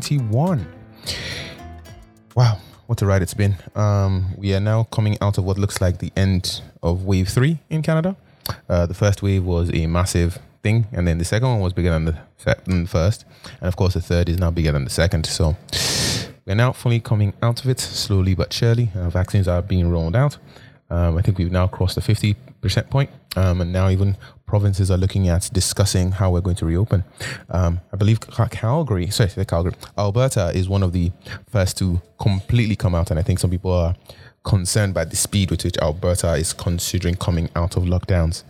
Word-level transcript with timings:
2021. 0.00 0.66
Wow, 2.34 2.58
what 2.86 3.00
a 3.02 3.06
ride 3.06 3.22
it's 3.22 3.34
been. 3.34 3.56
Um, 3.74 4.34
we 4.36 4.54
are 4.54 4.60
now 4.60 4.84
coming 4.84 5.16
out 5.20 5.38
of 5.38 5.44
what 5.44 5.58
looks 5.58 5.80
like 5.80 5.98
the 5.98 6.12
end 6.16 6.60
of 6.82 7.04
wave 7.04 7.28
three 7.28 7.58
in 7.70 7.82
Canada. 7.82 8.16
Uh, 8.68 8.86
the 8.86 8.94
first 8.94 9.22
wave 9.22 9.44
was 9.44 9.70
a 9.72 9.86
massive 9.86 10.38
thing, 10.62 10.86
and 10.92 11.06
then 11.06 11.18
the 11.18 11.24
second 11.24 11.48
one 11.48 11.60
was 11.60 11.72
bigger 11.72 11.90
than 11.90 12.04
the, 12.04 12.18
than 12.64 12.82
the 12.82 12.88
first, 12.88 13.24
and 13.60 13.68
of 13.68 13.76
course 13.76 13.94
the 13.94 14.00
third 14.00 14.28
is 14.28 14.38
now 14.38 14.50
bigger 14.50 14.72
than 14.72 14.84
the 14.84 14.90
second. 14.90 15.26
So 15.26 15.56
we're 16.44 16.54
now 16.54 16.72
fully 16.72 17.00
coming 17.00 17.32
out 17.42 17.64
of 17.64 17.68
it 17.70 17.80
slowly 17.80 18.34
but 18.34 18.52
surely. 18.52 18.90
Uh, 18.94 19.08
vaccines 19.10 19.48
are 19.48 19.62
being 19.62 19.90
rolled 19.90 20.14
out. 20.14 20.36
Um, 20.90 21.16
I 21.16 21.22
think 21.22 21.38
we've 21.38 21.50
now 21.50 21.66
crossed 21.66 21.96
the 21.96 22.00
50% 22.00 22.36
point, 22.90 23.10
um, 23.36 23.60
and 23.60 23.72
now 23.72 23.88
even 23.88 24.16
provinces 24.46 24.90
are 24.90 24.96
looking 24.96 25.28
at 25.28 25.50
discussing 25.52 26.12
how 26.12 26.30
we're 26.30 26.40
going 26.40 26.56
to 26.56 26.66
reopen. 26.66 27.04
Um, 27.50 27.80
I 27.92 27.96
believe 27.96 28.20
Cal- 28.20 28.48
Calgary, 28.48 29.10
sorry, 29.10 29.44
Calgary, 29.44 29.74
Alberta 29.96 30.50
is 30.54 30.68
one 30.68 30.82
of 30.82 30.92
the 30.92 31.12
first 31.48 31.76
to 31.78 32.00
completely 32.18 32.76
come 32.76 32.94
out, 32.94 33.10
and 33.10 33.20
I 33.20 33.22
think 33.22 33.38
some 33.38 33.50
people 33.50 33.72
are 33.72 33.94
concerned 34.44 34.94
by 34.94 35.04
the 35.04 35.16
speed 35.16 35.50
with 35.50 35.64
which 35.64 35.76
Alberta 35.78 36.34
is 36.34 36.52
considering 36.52 37.14
coming 37.14 37.50
out 37.54 37.76
of 37.76 37.84
lockdowns. 37.84 38.44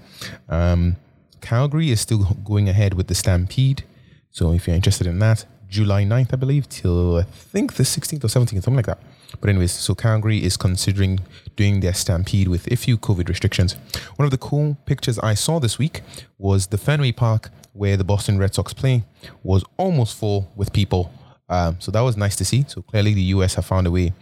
Um, 0.48 0.97
Calgary 1.41 1.91
is 1.91 2.00
still 2.00 2.25
going 2.45 2.69
ahead 2.69 2.95
with 2.95 3.09
the 3.09 3.15
Stampede. 3.15 3.84
So 4.31 4.53
if 4.53 4.67
you're 4.67 4.77
interested 4.77 5.06
in 5.06 5.19
that, 5.21 5.47
July 5.69 6.05
9th, 6.05 6.33
I 6.33 6.37
believe, 6.37 6.69
till 6.69 7.17
I 7.17 7.23
think 7.23 7.75
the 7.75 7.83
16th 7.83 8.25
or 8.25 8.28
17th, 8.28 8.48
something 8.48 8.77
like 8.77 8.87
that. 8.87 8.98
But 9.41 9.51
anyways, 9.51 9.73
so 9.73 9.95
Calgary 9.95 10.42
is 10.42 10.56
considering 10.56 11.20
doing 11.56 11.81
their 11.81 11.95
Stampede 11.95 12.48
with 12.48 12.70
a 12.70 12.77
few 12.77 12.97
COVID 12.98 13.29
restrictions. 13.29 13.75
One 14.17 14.25
of 14.25 14.31
the 14.31 14.39
cool 14.39 14.77
pictures 14.87 15.19
I 15.19 15.34
saw 15.34 15.59
this 15.59 15.78
week 15.78 16.03
was 16.39 16.69
the 16.69 16.78
Fenway 16.78 17.12
Park 17.12 17.51
where 17.73 17.97
the 17.97 18.05
Boston 18.05 18.39
Red 18.39 18.55
Sox 18.55 18.73
play 18.73 19.05
was 19.43 19.65
almost 19.77 20.17
full 20.17 20.51
with 20.56 20.73
people. 20.73 21.12
Um, 21.48 21.77
so 21.78 21.91
that 21.93 22.01
was 22.01 22.17
nice 22.17 22.37
to 22.37 22.45
see. 22.45 22.65
So 22.69 22.83
clearly 22.83 23.15
the 23.15 23.23
US 23.23 23.55
have 23.55 23.67
found 23.67 23.87
a 23.87 23.91
way 23.91 24.12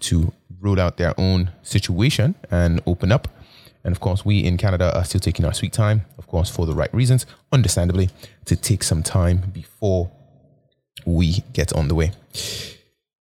to 0.00 0.32
rule 0.60 0.80
out 0.80 0.96
their 0.96 1.18
own 1.18 1.50
situation 1.62 2.34
and 2.50 2.80
open 2.86 3.12
up. 3.12 3.28
And 3.84 3.92
of 3.92 4.00
course, 4.00 4.24
we 4.24 4.38
in 4.44 4.56
Canada 4.56 4.96
are 4.96 5.04
still 5.04 5.20
taking 5.20 5.44
our 5.44 5.52
sweet 5.52 5.72
time, 5.72 6.06
of 6.16 6.26
course, 6.26 6.48
for 6.48 6.64
the 6.64 6.74
right 6.74 6.92
reasons, 6.94 7.26
understandably, 7.52 8.08
to 8.46 8.56
take 8.56 8.82
some 8.82 9.02
time 9.02 9.50
before 9.52 10.10
we 11.04 11.44
get 11.52 11.72
on 11.74 11.88
the 11.88 11.94
way. 11.94 12.12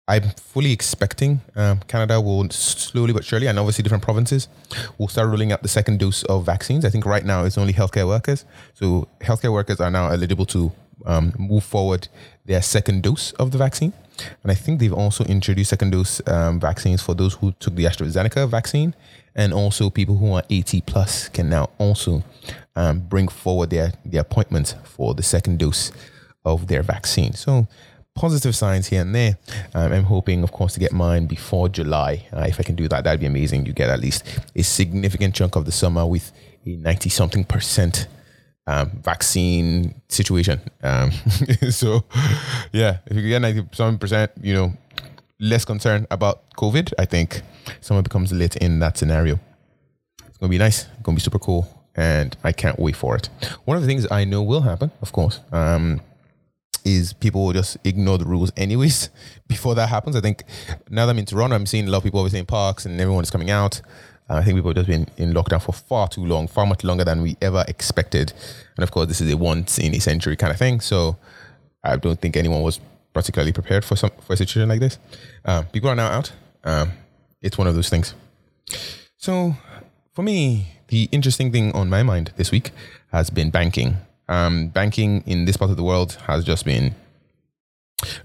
I'm 0.09 0.31
fully 0.37 0.73
expecting 0.73 1.43
um, 1.55 1.81
Canada 1.87 2.19
will 2.19 2.49
slowly 2.51 3.13
but 3.13 3.25
surely, 3.25 3.47
and 3.47 3.59
obviously 3.59 3.83
different 3.83 4.03
provinces, 4.03 4.49
will 4.97 5.09
start 5.09 5.29
rolling 5.29 5.53
out 5.53 5.63
the 5.63 5.69
second 5.69 5.99
dose 5.99 6.23
of 6.25 6.47
vaccines. 6.47 6.87
I 6.87 6.91
think 6.91 7.05
right 7.05 7.25
now 7.25 7.45
it's 7.45 7.59
only 7.59 7.75
healthcare 7.75 8.07
workers. 8.07 8.47
So 8.73 9.07
healthcare 9.21 9.53
workers 9.53 9.81
are 9.81 9.91
now 9.91 10.09
eligible 10.09 10.47
to 10.47 10.73
um, 11.05 11.35
move 11.39 11.63
forward 11.63 12.09
their 12.47 12.63
second 12.63 13.03
dose 13.03 13.33
of 13.33 13.51
the 13.51 13.59
vaccine. 13.59 13.93
And 14.43 14.51
I 14.51 14.55
think 14.55 14.81
they've 14.81 14.93
also 14.93 15.25
introduced 15.25 15.71
second 15.71 15.91
dose 15.91 16.27
um, 16.27 16.59
vaccines 16.59 17.03
for 17.03 17.15
those 17.15 17.35
who 17.35 17.53
took 17.61 17.75
the 17.75 17.85
AstraZeneca 17.85 18.49
vaccine, 18.49 18.95
and 19.35 19.53
also 19.53 19.91
people 19.91 20.17
who 20.17 20.33
are 20.33 20.43
80 20.49 20.81
plus 20.81 21.29
can 21.29 21.51
now 21.51 21.71
also 21.79 22.25
um, 22.75 23.01
bring 23.01 23.29
forward 23.29 23.71
their 23.71 23.93
their 24.07 24.23
appointment 24.23 24.75
for 24.85 25.15
the 25.15 25.23
second 25.23 25.59
dose 25.59 25.93
of 26.45 26.67
their 26.69 26.83
vaccine. 26.83 27.35
So 27.35 27.69
positive 28.19 28.57
signs 28.57 28.89
here 28.89 29.01
and 29.01 29.15
there. 29.15 29.39
Um, 29.75 29.93
I'm 29.93 30.03
hoping, 30.03 30.43
of 30.43 30.51
course, 30.51 30.75
to 30.75 30.81
get 30.81 30.93
mine 30.93 31.27
before 31.27 31.69
July. 31.69 32.27
Uh, 32.33 32.47
if 32.49 32.59
I 32.59 32.65
can 32.65 32.75
do 32.75 32.89
that, 32.89 33.05
that'd 33.05 33.21
be 33.21 33.27
amazing. 33.27 33.65
You 33.65 33.73
get 33.73 33.89
at 33.91 34.01
least 34.01 34.25
a 34.57 34.63
significant 34.63 35.37
chunk 35.37 35.55
of 35.55 35.65
the 35.65 35.71
summer 35.73 36.05
with 36.05 36.33
a 36.67 36.75
90 36.75 37.11
something 37.11 37.45
percent 37.45 38.09
um, 38.67 38.91
vaccine 39.03 39.95
situation. 40.09 40.61
Um, 40.83 41.13
so, 41.71 42.05
yeah, 42.73 42.99
if 43.07 43.17
you 43.17 43.29
get 43.29 43.41
90 43.41 43.69
something 43.73 43.99
percent, 44.01 44.33
you 44.43 44.53
know, 44.53 44.73
less 45.39 45.65
concern 45.65 46.09
about 46.11 46.51
COVID, 46.57 46.93
I 46.99 47.05
think 47.05 47.43
summer 47.81 48.03
becomes 48.03 48.33
lit 48.33 48.57
in 48.57 48.81
that 48.81 48.99
scenario. 48.99 49.39
It's 50.27 50.39
going 50.39 50.51
to 50.51 50.59
be 50.59 50.59
nice. 50.59 50.83
It's 50.83 51.03
going 51.05 51.17
to 51.17 51.21
be 51.21 51.25
super 51.25 51.39
cool. 51.39 51.73
And 51.95 52.37
I 52.43 52.51
can't 52.51 52.79
wait 52.81 52.97
for 52.97 53.15
it. 53.15 53.29
One 53.65 53.77
of 53.77 53.83
the 53.83 53.87
things 53.87 54.09
I 54.11 54.25
know 54.25 54.43
will 54.43 54.63
happen, 54.63 54.91
of 55.03 55.13
course, 55.13 55.41
um, 55.53 56.01
is 56.89 57.13
people 57.13 57.45
will 57.45 57.53
just 57.53 57.77
ignore 57.85 58.19
the 58.19 58.25
rules 58.25 58.51
anyways 58.57 59.11
before 59.49 59.75
that 59.75 59.89
happens. 59.89 60.17
I 60.17 60.21
think 60.21 60.45
now 60.91 61.07
that 61.07 61.13
I'm 61.13 61.19
in 61.19 61.27
Toronto, 61.27 61.55
I'm 61.55 61.67
seeing 61.67 61.87
a 61.87 61.91
lot 61.91 61.99
of 61.99 62.05
people 62.05 62.21
obviously 62.21 62.41
in 62.41 62.47
parks 62.47 62.87
and 62.87 63.01
everyone 63.01 63.23
is 63.23 63.31
coming 63.31 63.51
out. 63.51 63.81
Uh, 64.31 64.37
I 64.37 64.45
think 64.45 64.57
people 64.57 64.71
have 64.71 64.77
just 64.77 64.89
been 64.89 65.07
in 65.17 65.33
lockdown 65.33 65.63
for 65.63 65.73
far 65.73 66.09
too 66.09 66.25
long, 66.25 66.49
far 66.49 66.67
much 66.67 66.85
longer 66.85 67.05
than 67.05 67.23
we 67.23 67.37
ever 67.41 67.65
expected. 67.69 68.33
And 68.77 68.83
of 68.83 68.91
course, 68.91 69.09
this 69.09 69.21
is 69.21 69.31
a 69.33 69.37
once 69.37 69.79
in 69.79 69.95
a 69.95 70.01
century 70.01 70.37
kind 70.37 70.53
of 70.53 70.59
thing. 70.59 70.81
So 70.81 71.17
I 71.83 71.97
don't 71.97 72.21
think 72.21 72.37
anyone 72.37 72.63
was 72.63 72.81
particularly 73.15 73.53
prepared 73.53 73.85
for 73.85 73.97
some 73.97 74.11
for 74.21 74.35
a 74.35 74.37
situation 74.37 74.69
like 74.69 74.81
this. 74.81 74.99
Um, 75.45 75.67
people 75.67 75.89
are 75.91 75.97
now 75.97 76.09
out. 76.09 76.33
Um, 76.65 76.93
it's 77.41 77.57
one 77.57 77.67
of 77.67 77.75
those 77.75 77.89
things. 77.89 78.15
So 79.17 79.55
for 80.13 80.23
me, 80.23 80.75
the 80.89 81.09
interesting 81.13 81.53
thing 81.53 81.73
on 81.73 81.89
my 81.89 82.03
mind 82.03 82.33
this 82.37 82.51
week 82.51 82.71
has 83.13 83.31
been 83.31 83.51
banking. 83.51 83.97
Um, 84.29 84.69
banking 84.69 85.23
in 85.27 85.45
this 85.45 85.57
part 85.57 85.71
of 85.71 85.77
the 85.77 85.83
world 85.83 86.15
has 86.27 86.45
just 86.45 86.65
been 86.65 86.95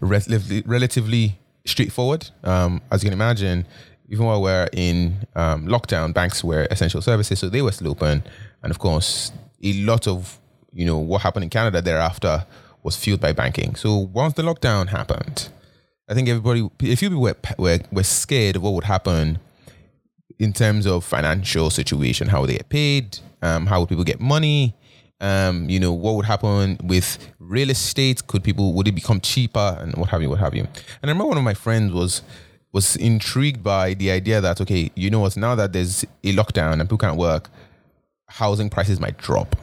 relatively, 0.01 0.61
relatively 0.65 1.39
straightforward. 1.65 2.29
Um, 2.43 2.81
as 2.91 3.03
you 3.03 3.09
can 3.09 3.13
imagine, 3.13 3.65
even 4.09 4.25
while 4.25 4.41
we're 4.41 4.69
in 4.73 5.25
um, 5.35 5.67
lockdown, 5.67 6.13
banks 6.13 6.43
were 6.43 6.67
essential 6.69 7.01
services, 7.01 7.39
so 7.39 7.49
they 7.49 7.61
were 7.61 7.71
still 7.71 7.89
open. 7.89 8.23
And 8.61 8.71
of 8.71 8.79
course, 8.79 9.31
a 9.63 9.73
lot 9.81 10.07
of 10.07 10.39
you 10.73 10.85
know 10.85 10.97
what 10.97 11.21
happened 11.21 11.43
in 11.43 11.49
Canada 11.49 11.81
thereafter 11.81 12.45
was 12.83 12.97
fueled 12.97 13.21
by 13.21 13.31
banking. 13.31 13.75
So 13.75 13.95
once 13.97 14.33
the 14.33 14.43
lockdown 14.43 14.89
happened, 14.89 15.49
I 16.09 16.13
think 16.13 16.27
everybody, 16.27 16.69
a 16.91 16.95
few 16.95 17.09
people 17.09 17.21
were, 17.21 17.35
were, 17.57 17.79
were 17.91 18.03
scared 18.03 18.57
of 18.57 18.61
what 18.61 18.73
would 18.73 18.83
happen 18.83 19.39
in 20.37 20.51
terms 20.51 20.85
of 20.85 21.05
financial 21.05 21.69
situation. 21.69 22.27
How 22.27 22.41
would 22.41 22.49
they 22.49 22.57
get 22.57 22.69
paid? 22.69 23.19
Um, 23.41 23.67
how 23.67 23.79
would 23.79 23.89
people 23.89 24.03
get 24.03 24.19
money? 24.19 24.75
Um, 25.23 25.69
you 25.69 25.79
know, 25.79 25.93
what 25.93 26.15
would 26.15 26.25
happen 26.25 26.77
with 26.83 27.17
real 27.39 27.69
estate? 27.69 28.27
Could 28.27 28.43
people 28.43 28.73
would 28.73 28.89
it 28.89 28.91
become 28.91 29.21
cheaper 29.21 29.77
and 29.79 29.95
what 29.95 30.09
have 30.09 30.21
you, 30.21 30.29
what 30.29 30.39
have 30.39 30.53
you? 30.53 30.63
And 30.63 31.05
I 31.05 31.07
remember 31.07 31.27
one 31.27 31.37
of 31.37 31.45
my 31.45 31.53
friends 31.53 31.93
was 31.93 32.21
was 32.73 32.97
intrigued 32.97 33.63
by 33.63 33.93
the 33.93 34.11
idea 34.11 34.41
that 34.41 34.59
okay, 34.59 34.91
you 34.95 35.09
know 35.09 35.21
what, 35.21 35.37
now 35.37 35.55
that 35.55 35.71
there's 35.71 36.03
a 36.25 36.33
lockdown 36.33 36.73
and 36.73 36.81
people 36.81 36.97
can't 36.97 37.17
work, 37.17 37.49
housing 38.27 38.69
prices 38.69 38.99
might 38.99 39.17
drop. 39.17 39.55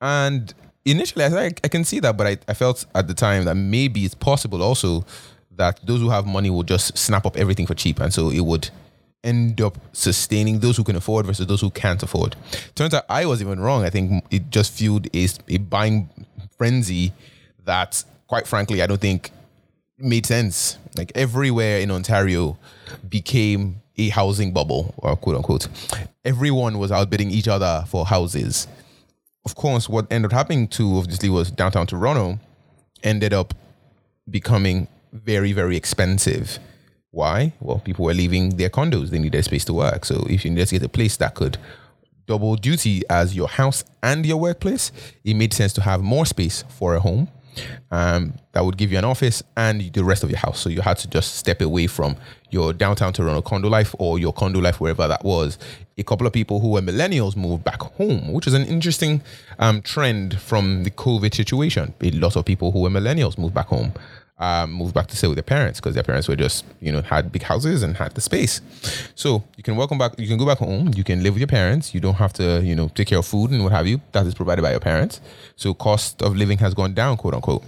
And 0.00 0.54
initially 0.86 1.26
I 1.26 1.28
said 1.28 1.60
I 1.62 1.68
can 1.68 1.84
see 1.84 2.00
that, 2.00 2.16
but 2.16 2.26
I, 2.26 2.38
I 2.48 2.54
felt 2.54 2.86
at 2.94 3.06
the 3.06 3.14
time 3.14 3.44
that 3.44 3.54
maybe 3.56 4.06
it's 4.06 4.14
possible 4.14 4.62
also 4.62 5.04
that 5.50 5.78
those 5.86 6.00
who 6.00 6.08
have 6.08 6.24
money 6.26 6.48
will 6.48 6.62
just 6.62 6.96
snap 6.96 7.26
up 7.26 7.36
everything 7.36 7.66
for 7.66 7.74
cheap 7.74 8.00
and 8.00 8.14
so 8.14 8.30
it 8.30 8.40
would 8.40 8.70
end 9.26 9.60
up 9.60 9.76
sustaining 9.92 10.60
those 10.60 10.76
who 10.76 10.84
can 10.84 10.96
afford 10.96 11.26
versus 11.26 11.46
those 11.46 11.60
who 11.60 11.70
can't 11.70 12.02
afford. 12.02 12.36
Turns 12.74 12.94
out 12.94 13.04
I 13.08 13.26
was 13.26 13.42
even 13.42 13.60
wrong. 13.60 13.84
I 13.84 13.90
think 13.90 14.24
it 14.30 14.50
just 14.50 14.72
fueled 14.72 15.08
a, 15.14 15.28
a 15.48 15.58
buying 15.58 16.08
frenzy 16.56 17.12
that, 17.64 18.02
quite 18.28 18.46
frankly, 18.46 18.80
I 18.80 18.86
don't 18.86 19.00
think 19.00 19.30
made 19.98 20.24
sense. 20.24 20.78
Like 20.96 21.12
everywhere 21.14 21.80
in 21.80 21.90
Ontario 21.90 22.56
became 23.08 23.82
a 23.98 24.08
housing 24.10 24.52
bubble, 24.52 24.94
or 24.98 25.16
quote 25.16 25.36
unquote. 25.36 25.68
Everyone 26.24 26.78
was 26.78 26.92
outbidding 26.92 27.30
each 27.30 27.48
other 27.48 27.84
for 27.88 28.06
houses. 28.06 28.68
Of 29.44 29.54
course, 29.54 29.88
what 29.88 30.06
ended 30.10 30.32
up 30.32 30.36
happening 30.36 30.68
to 30.68 30.96
obviously 30.96 31.28
was 31.28 31.50
downtown 31.50 31.86
Toronto 31.86 32.38
ended 33.02 33.32
up 33.32 33.54
becoming 34.28 34.88
very, 35.12 35.52
very 35.52 35.76
expensive. 35.76 36.58
Why? 37.16 37.54
Well, 37.60 37.78
people 37.78 38.04
were 38.04 38.12
leaving 38.12 38.58
their 38.58 38.68
condos. 38.68 39.08
They 39.08 39.18
needed 39.18 39.42
space 39.42 39.64
to 39.64 39.72
work. 39.72 40.04
So 40.04 40.26
if 40.28 40.44
you 40.44 40.54
to 40.54 40.66
get 40.66 40.82
a 40.82 40.88
place 40.88 41.16
that 41.16 41.34
could 41.34 41.56
double 42.26 42.56
duty 42.56 43.04
as 43.08 43.34
your 43.34 43.48
house 43.48 43.84
and 44.02 44.26
your 44.26 44.36
workplace, 44.36 44.92
it 45.24 45.32
made 45.32 45.54
sense 45.54 45.72
to 45.72 45.80
have 45.80 46.02
more 46.02 46.26
space 46.26 46.62
for 46.68 46.94
a 46.94 47.00
home 47.00 47.28
um, 47.90 48.34
that 48.52 48.62
would 48.62 48.76
give 48.76 48.92
you 48.92 48.98
an 48.98 49.06
office 49.06 49.42
and 49.56 49.94
the 49.94 50.04
rest 50.04 50.24
of 50.24 50.30
your 50.30 50.40
house. 50.40 50.60
So 50.60 50.68
you 50.68 50.82
had 50.82 50.98
to 50.98 51.08
just 51.08 51.36
step 51.36 51.62
away 51.62 51.86
from 51.86 52.16
your 52.50 52.72
downtown 52.72 53.12
Toronto 53.12 53.42
condo 53.42 53.68
life 53.68 53.94
or 53.98 54.18
your 54.18 54.32
condo 54.32 54.60
life, 54.60 54.80
wherever 54.80 55.06
that 55.08 55.24
was. 55.24 55.58
A 55.98 56.02
couple 56.02 56.26
of 56.26 56.32
people 56.32 56.60
who 56.60 56.70
were 56.70 56.80
millennials 56.80 57.36
moved 57.36 57.64
back 57.64 57.80
home, 57.80 58.32
which 58.32 58.46
is 58.46 58.54
an 58.54 58.64
interesting 58.66 59.22
um, 59.58 59.82
trend 59.82 60.38
from 60.38 60.84
the 60.84 60.90
COVID 60.90 61.34
situation. 61.34 61.94
A 62.02 62.10
lot 62.10 62.36
of 62.36 62.44
people 62.44 62.70
who 62.72 62.80
were 62.80 62.90
millennials 62.90 63.38
moved 63.38 63.54
back 63.54 63.66
home 63.66 63.92
um, 64.38 64.72
moved 64.72 64.94
back 64.94 65.06
to 65.06 65.16
stay 65.16 65.28
with 65.28 65.36
their 65.36 65.42
parents 65.42 65.80
because 65.80 65.94
their 65.94 66.04
parents 66.04 66.28
were 66.28 66.36
just, 66.36 66.64
you 66.80 66.92
know, 66.92 67.00
had 67.00 67.32
big 67.32 67.42
houses 67.42 67.82
and 67.82 67.96
had 67.96 68.14
the 68.14 68.20
space. 68.20 68.60
So 69.14 69.42
you 69.56 69.62
can 69.62 69.76
welcome 69.76 69.96
back, 69.96 70.18
you 70.18 70.28
can 70.28 70.36
go 70.36 70.44
back 70.44 70.58
home, 70.58 70.92
you 70.94 71.04
can 71.04 71.22
live 71.22 71.34
with 71.34 71.40
your 71.40 71.48
parents. 71.48 71.94
You 71.94 72.00
don't 72.00 72.14
have 72.14 72.32
to, 72.34 72.62
you 72.62 72.74
know, 72.74 72.88
take 72.88 73.08
care 73.08 73.18
of 73.18 73.26
food 73.26 73.50
and 73.50 73.62
what 73.62 73.72
have 73.72 73.86
you. 73.86 74.00
That 74.12 74.26
is 74.26 74.34
provided 74.34 74.62
by 74.62 74.72
your 74.72 74.80
parents. 74.80 75.20
So 75.56 75.72
cost 75.72 76.22
of 76.22 76.36
living 76.36 76.58
has 76.58 76.74
gone 76.74 76.92
down, 76.92 77.16
quote 77.16 77.34
unquote. 77.34 77.64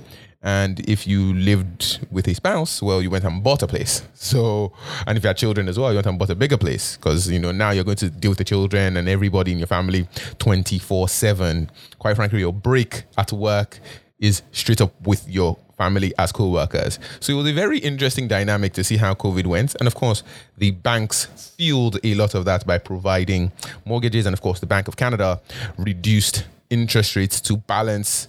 And 0.49 0.81
if 0.89 1.07
you 1.07 1.35
lived 1.35 2.07
with 2.11 2.27
a 2.27 2.33
spouse, 2.33 2.81
well, 2.81 3.03
you 3.03 3.11
went 3.11 3.25
and 3.25 3.45
bought 3.45 3.63
a 3.63 3.67
place. 3.67 4.09
So, 4.15 4.73
and 5.07 5.19
if 5.19 5.23
you 5.23 5.29
had 5.29 5.37
children 5.37 5.69
as 5.69 5.79
well, 5.79 5.91
you 5.91 5.97
went 5.97 6.07
and 6.07 6.19
bought 6.19 6.31
a 6.31 6.35
bigger 6.35 6.57
place 6.57 6.97
because, 6.97 7.31
you 7.31 7.39
know, 7.39 7.53
now 7.53 7.71
you're 7.71 7.85
going 7.85 7.99
to 7.99 8.09
deal 8.09 8.31
with 8.31 8.39
the 8.39 8.45
children 8.45 8.97
and 8.97 9.11
everybody 9.11 9.53
in 9.53 9.59
your 9.59 9.67
family 9.67 10.09
24 10.39 11.11
7. 11.11 11.71
Quite 11.99 12.17
frankly, 12.17 12.41
your 12.41 12.55
break 12.55 13.03
at 13.19 13.31
work 13.31 13.79
is 14.21 14.41
straight 14.53 14.81
up 14.81 14.99
with 15.03 15.29
your 15.29 15.59
family 15.77 16.15
as 16.19 16.33
co-workers. 16.33 16.99
So 17.21 17.35
it 17.35 17.37
was 17.37 17.47
a 17.49 17.53
very 17.53 17.79
interesting 17.81 18.27
dynamic 18.27 18.73
to 18.73 18.85
see 18.85 18.97
how 18.97 19.13
COVID 19.13 19.47
went. 19.47 19.75
And 19.75 19.87
of 19.87 19.95
course, 19.95 20.23
the 20.57 20.71
banks 20.71 21.27
fueled 21.59 21.99
a 22.03 22.15
lot 22.15 22.35
of 22.35 22.47
that 22.47 22.67
by 22.67 22.79
providing 22.79 23.53
mortgages. 23.85 24.25
And 24.25 24.33
of 24.33 24.41
course, 24.41 24.61
the 24.61 24.67
Bank 24.67 24.89
of 24.89 24.97
Canada 24.97 25.43
reduced 25.77 26.47
interest 26.71 27.17
rates 27.17 27.39
to 27.43 27.59
balance 27.59 28.29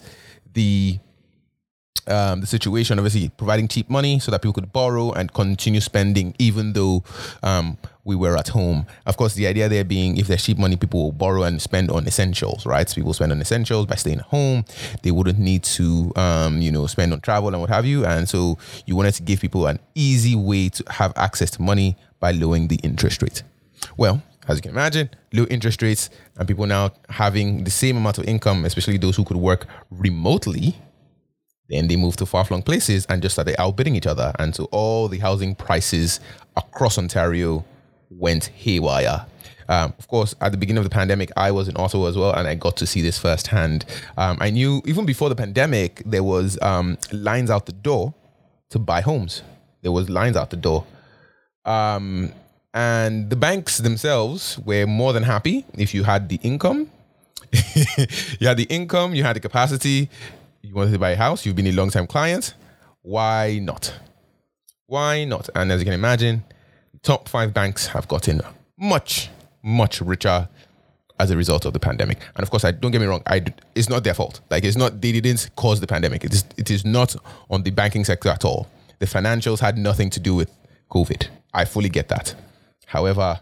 the 0.54 1.00
um, 2.10 2.42
the 2.42 2.48
situation, 2.48 2.98
obviously 2.98 3.30
providing 3.30 3.68
cheap 3.68 3.90
money 3.90 4.20
so 4.20 4.32
that 4.32 4.42
people 4.42 4.54
could 4.54 4.74
borrow 4.74 5.12
and 5.12 5.32
continue 5.34 5.80
spending, 5.80 6.36
even 6.40 6.74
though 6.74 7.04
um, 7.44 7.78
we 8.04 8.16
were 8.16 8.36
at 8.36 8.50
home. 8.50 8.86
Of 9.06 9.18
course, 9.18 9.36
the 9.36 9.48
idea 9.48 9.70
there 9.70 9.84
being 9.84 10.18
if 10.18 10.28
there's 10.28 10.44
cheap 10.44 10.58
money, 10.58 10.76
people 10.76 11.04
will 11.04 11.12
borrow 11.12 11.44
and 11.44 11.62
spend 11.62 11.92
on 11.92 12.08
essentials, 12.08 12.66
right? 12.66 12.90
So 12.90 12.96
people 12.96 13.14
spend 13.14 13.32
on 13.32 13.40
essentials 13.40 13.86
by 13.86 13.96
staying 13.96 14.20
at 14.20 14.26
home. 14.26 14.66
They 15.04 15.12
wouldn't 15.12 15.40
need 15.40 15.64
to, 15.64 16.12
um, 16.16 16.62
you 16.62 16.72
know, 16.72 16.88
spend 16.88 17.14
on 17.14 17.22
travel 17.22 17.50
and 17.50 17.62
what 17.62 17.70
have 17.70 17.86
you. 17.86 18.06
And 18.06 18.28
so 18.28 18.58
you 18.86 18.96
wanted 18.96 19.14
to 19.16 19.24
give 19.24 19.42
people 19.42 19.68
an 19.68 19.80
easy 19.94 20.36
way 20.36 20.70
to 20.70 20.84
have 20.90 21.14
access 21.16 21.52
to 21.52 21.62
money 21.62 21.96
by 22.20 22.32
lowering 22.32 22.68
the 22.68 22.78
interest 22.78 23.22
rate. 23.22 23.44
Well, 23.98 24.24
as 24.48 24.58
you 24.58 24.64
can 24.64 24.72
imagine, 24.72 25.12
low 25.32 25.46
interest 25.46 25.82
rates 25.84 26.10
and 26.38 26.48
people 26.48 26.66
now 26.66 26.92
having 27.08 27.64
the 27.64 27.70
same 27.70 27.98
amount 27.98 28.18
of 28.18 28.26
income, 28.26 28.66
especially 28.66 28.98
those 28.98 29.16
who 29.16 29.24
could 29.24 29.38
work 29.38 29.68
remotely 29.92 30.76
then 31.70 31.88
they 31.88 31.96
moved 31.96 32.20
to 32.20 32.26
far 32.26 32.44
flung 32.46 32.62
places 32.62 33.06
and 33.08 33.22
just 33.22 33.36
started 33.36 33.60
outbidding 33.60 33.96
each 33.96 34.08
other. 34.08 34.34
And 34.40 34.56
so 34.56 34.66
all 34.72 35.08
the 35.08 35.20
housing 35.20 35.56
prices 35.56 36.20
across 36.58 36.98
Ontario 36.98 37.64
went 38.10 38.48
haywire. 38.48 39.26
Um, 39.70 39.94
of 40.00 40.08
course, 40.08 40.34
at 40.42 40.52
the 40.52 40.58
beginning 40.58 40.80
of 40.80 40.84
the 40.84 40.90
pandemic, 40.90 41.32
I 41.38 41.52
was 41.52 41.68
in 41.68 41.78
Ottawa 41.78 42.08
as 42.08 42.18
well, 42.18 42.34
and 42.34 42.48
I 42.48 42.56
got 42.56 42.76
to 42.78 42.88
see 42.88 43.04
this 43.04 43.20
firsthand. 43.20 43.86
Um, 44.18 44.38
I 44.42 44.50
knew 44.50 44.82
even 44.86 45.06
before 45.06 45.30
the 45.30 45.36
pandemic, 45.36 46.02
there 46.08 46.24
was 46.24 46.60
um, 46.64 46.98
lines 47.12 47.52
out 47.52 47.68
the 47.68 47.72
door 47.72 48.16
to 48.72 48.80
buy 48.80 49.02
homes. 49.02 49.44
There 49.84 49.92
was 49.92 50.10
lines 50.10 50.36
out 50.36 50.50
the 50.50 50.58
door, 50.58 50.88
um, 51.66 52.34
and 52.74 53.30
the 53.30 53.36
banks 53.36 53.78
themselves 53.78 54.58
were 54.66 54.88
more 54.88 55.14
than 55.14 55.22
happy 55.22 55.66
if 55.76 55.94
you 55.94 56.04
had 56.04 56.30
the 56.30 56.40
income. 56.42 56.90
you 58.40 58.48
had 58.48 58.58
the 58.58 58.68
income, 58.70 59.14
you 59.14 59.24
had 59.24 59.36
the 59.36 59.40
capacity, 59.40 60.10
you 60.62 60.74
wanted 60.76 60.92
to 60.92 61.00
buy 61.00 61.12
a 61.12 61.16
house, 61.16 61.46
you've 61.46 61.56
been 61.56 61.68
a 61.68 61.72
long 61.72 61.90
time 61.90 62.08
client. 62.08 62.54
Why 63.02 63.60
not? 63.62 63.94
Why 64.88 65.24
not? 65.24 65.50
And 65.56 65.72
as 65.72 65.82
you 65.82 65.86
can 65.86 65.94
imagine, 65.94 66.44
top 67.04 67.30
five 67.30 67.54
banks 67.54 67.88
have 67.88 68.08
gotten 68.08 68.42
much, 68.78 69.30
much 69.64 70.02
richer 70.02 70.50
as 71.20 71.32
a 71.32 71.38
result 71.38 71.66
of 71.66 71.74
the 71.74 71.80
pandemic. 71.80 72.20
And 72.36 72.44
of 72.44 72.50
course, 72.50 72.64
I 72.64 72.72
don't 72.72 72.92
get 72.92 73.02
me 73.02 73.08
wrong, 73.08 73.22
I 73.28 73.44
it's 73.76 73.90
not 73.90 74.04
their 74.04 74.14
fault. 74.14 74.42
Like 74.50 74.64
it's 74.64 74.78
not 74.78 75.02
they 75.02 75.12
didn't 75.12 75.50
cause 75.56 75.80
the 75.80 75.88
pandemic. 75.88 76.24
It 76.24 76.34
is 76.34 76.46
it 76.58 76.72
is 76.72 76.86
not 76.86 77.16
on 77.50 77.64
the 77.64 77.72
banking 77.72 78.06
sector 78.06 78.30
at 78.30 78.46
all. 78.46 78.68
The 79.00 79.06
financials 79.06 79.60
had 79.60 79.78
nothing 79.78 80.10
to 80.12 80.20
do 80.20 80.36
with 80.36 80.52
COVID. 80.92 81.28
I 81.54 81.66
fully 81.66 81.90
get 81.90 82.08
that. 82.10 82.36
However, 82.86 83.40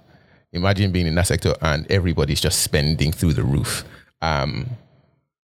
imagine 0.51 0.91
being 0.91 1.07
in 1.07 1.15
that 1.15 1.27
sector 1.27 1.53
and 1.61 1.89
everybody's 1.91 2.41
just 2.41 2.61
spending 2.61 3.11
through 3.11 3.33
the 3.33 3.43
roof. 3.43 3.83
Um, 4.21 4.69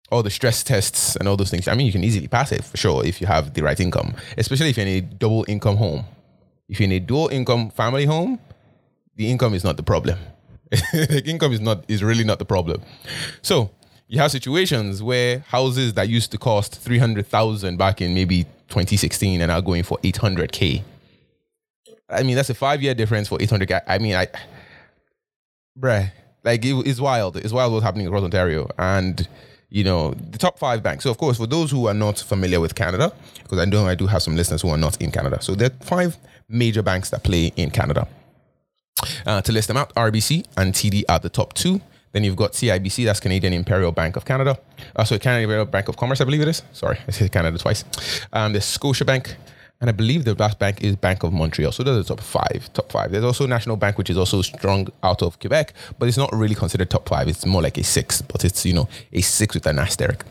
all 0.10 0.24
the 0.24 0.30
stress 0.30 0.64
tests 0.64 1.16
and 1.16 1.28
all 1.28 1.36
those 1.36 1.52
things. 1.52 1.68
I 1.68 1.74
mean, 1.76 1.86
you 1.86 1.92
can 1.92 2.04
easily 2.04 2.28
pass 2.28 2.52
it 2.52 2.64
for 2.64 2.78
sure 2.78 3.06
if 3.06 3.20
you 3.20 3.28
have 3.28 3.54
the 3.54 3.62
right 3.62 3.80
income, 3.80 4.16
especially 4.38 4.70
if 4.70 4.78
you're 4.78 4.86
in 4.86 4.94
a 4.94 5.02
double 5.02 5.46
income 5.48 5.78
home. 5.78 6.06
If 6.70 6.80
you're 6.80 6.86
in 6.86 6.94
a 6.94 7.00
dual 7.00 7.30
income 7.30 7.70
family 7.70 8.06
home, 8.06 8.40
the 9.16 9.30
income 9.30 9.54
is 9.54 9.64
not 9.64 9.78
the 9.78 9.84
problem. 9.84 10.20
the 10.70 11.24
income 11.26 11.54
is 11.54 11.60
not 11.60 11.86
is 11.88 12.04
really 12.04 12.24
not 12.24 12.40
the 12.40 12.46
problem. 12.46 12.82
So 13.42 13.72
you 14.08 14.20
have 14.20 14.32
situations 14.32 15.02
where 15.02 15.40
houses 15.40 15.94
that 15.94 16.10
used 16.10 16.32
to 16.32 16.38
cost 16.38 16.76
three 16.76 16.98
hundred 16.98 17.28
thousand 17.28 17.78
back 17.78 18.02
in 18.02 18.14
maybe 18.14 18.44
2016 18.70 19.42
and 19.42 19.52
are 19.52 19.62
going 19.62 19.84
for 19.84 19.98
800k. 20.00 20.84
I 22.10 22.24
mean, 22.24 22.36
that's 22.36 22.50
a 22.50 22.54
five 22.54 22.82
year 22.82 22.94
difference 22.94 23.28
for 23.28 23.38
800k. 23.38 23.82
I 23.88 23.98
mean, 23.98 24.16
I, 24.16 24.28
bruh, 25.78 26.12
like 26.44 26.64
it, 26.66 26.74
it's 26.88 27.00
wild. 27.00 27.38
It's 27.38 27.54
wild 27.54 27.74
what's 27.74 27.84
happening 27.84 28.08
across 28.08 28.24
Ontario 28.24 28.70
and 28.78 29.28
you 29.70 29.84
know, 29.84 30.12
the 30.12 30.38
top 30.38 30.58
five 30.58 30.82
banks. 30.82 31.04
So, 31.04 31.12
of 31.12 31.18
course, 31.18 31.38
for 31.38 31.48
those 31.48 31.72
who 31.72 31.88
are 31.88 31.94
not 31.94 32.20
familiar 32.20 32.60
with 32.60 32.76
Canada, 32.76 33.12
because 33.44 33.60
I 33.60 33.66
know 33.66 33.86
I 33.88 33.96
do 33.96 34.08
have 34.08 34.22
some 34.22 34.36
listeners 34.36 34.62
who 34.62 34.70
are 34.70 34.78
not 34.78 35.02
in 35.02 35.12
Canada. 35.12 35.42
So, 35.42 35.56
there 35.56 35.70
are 35.70 35.86
five 35.86 36.18
major 36.48 36.82
banks 36.82 37.10
that 37.10 37.24
play 37.24 37.52
in 37.56 37.72
Canada. 37.72 38.08
Uh, 39.26 39.42
to 39.42 39.52
list 39.52 39.68
them 39.68 39.78
out, 39.78 39.94
RBC 39.96 40.46
and 40.56 40.74
TD 40.74 41.04
are 41.10 41.20
the 41.20 41.30
top 41.30 41.54
two. 41.54 41.82
Then 42.14 42.24
you've 42.24 42.38
got 42.38 42.54
CIBC, 42.54 43.06
that's 43.06 43.20
Canadian 43.20 43.54
Imperial 43.54 43.92
Bank 43.92 44.16
of 44.16 44.26
Canada. 44.26 44.58
Uh, 44.96 45.04
so, 45.04 45.20
Canadian 45.20 45.44
Imperial 45.50 45.66
Bank 45.66 45.90
of 45.90 45.98
Commerce, 45.98 46.22
I 46.22 46.24
believe 46.24 46.42
it 46.42 46.48
is. 46.48 46.64
Sorry, 46.72 46.98
I 47.08 47.12
said 47.12 47.32
Canada 47.32 47.58
twice. 47.58 47.84
Um, 48.32 48.54
there's 48.54 48.66
Scotiabank, 48.66 49.36
and 49.80 49.90
I 49.90 49.94
believe 49.94 50.26
the 50.26 50.34
last 50.34 50.58
bank 50.58 50.82
is 50.82 50.96
Bank 50.96 51.24
of 51.24 51.34
Montreal. 51.34 51.72
So 51.72 51.84
those 51.84 52.00
are 52.00 52.04
the 52.04 52.16
top 52.16 52.22
five. 52.22 52.70
Top 52.74 52.92
five. 52.92 53.12
There's 53.12 53.24
also 53.24 53.46
National 53.46 53.76
Bank, 53.76 53.98
which 53.98 54.10
is 54.10 54.18
also 54.18 54.42
strong 54.42 54.88
out 55.04 55.22
of 55.22 55.40
Quebec, 55.40 55.74
but 56.00 56.08
it's 56.08 56.18
not 56.18 56.34
really 56.34 56.56
considered 56.56 56.90
top 56.90 57.08
five. 57.08 57.28
It's 57.28 57.46
more 57.46 57.62
like 57.62 57.78
a 57.78 57.84
six, 57.84 58.22
but 58.22 58.44
it's 58.44 58.66
you 58.66 58.74
know 58.74 58.90
a 59.14 59.22
six 59.22 59.54
with 59.54 59.68
an 59.68 59.80
asterisk. 59.80 60.26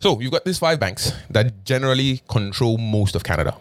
So 0.00 0.20
you've 0.20 0.32
got 0.32 0.44
these 0.44 0.58
five 0.58 0.80
banks 0.80 1.12
that 1.30 1.64
generally 1.64 2.22
control 2.28 2.78
most 2.78 3.14
of 3.14 3.24
Canada. 3.24 3.56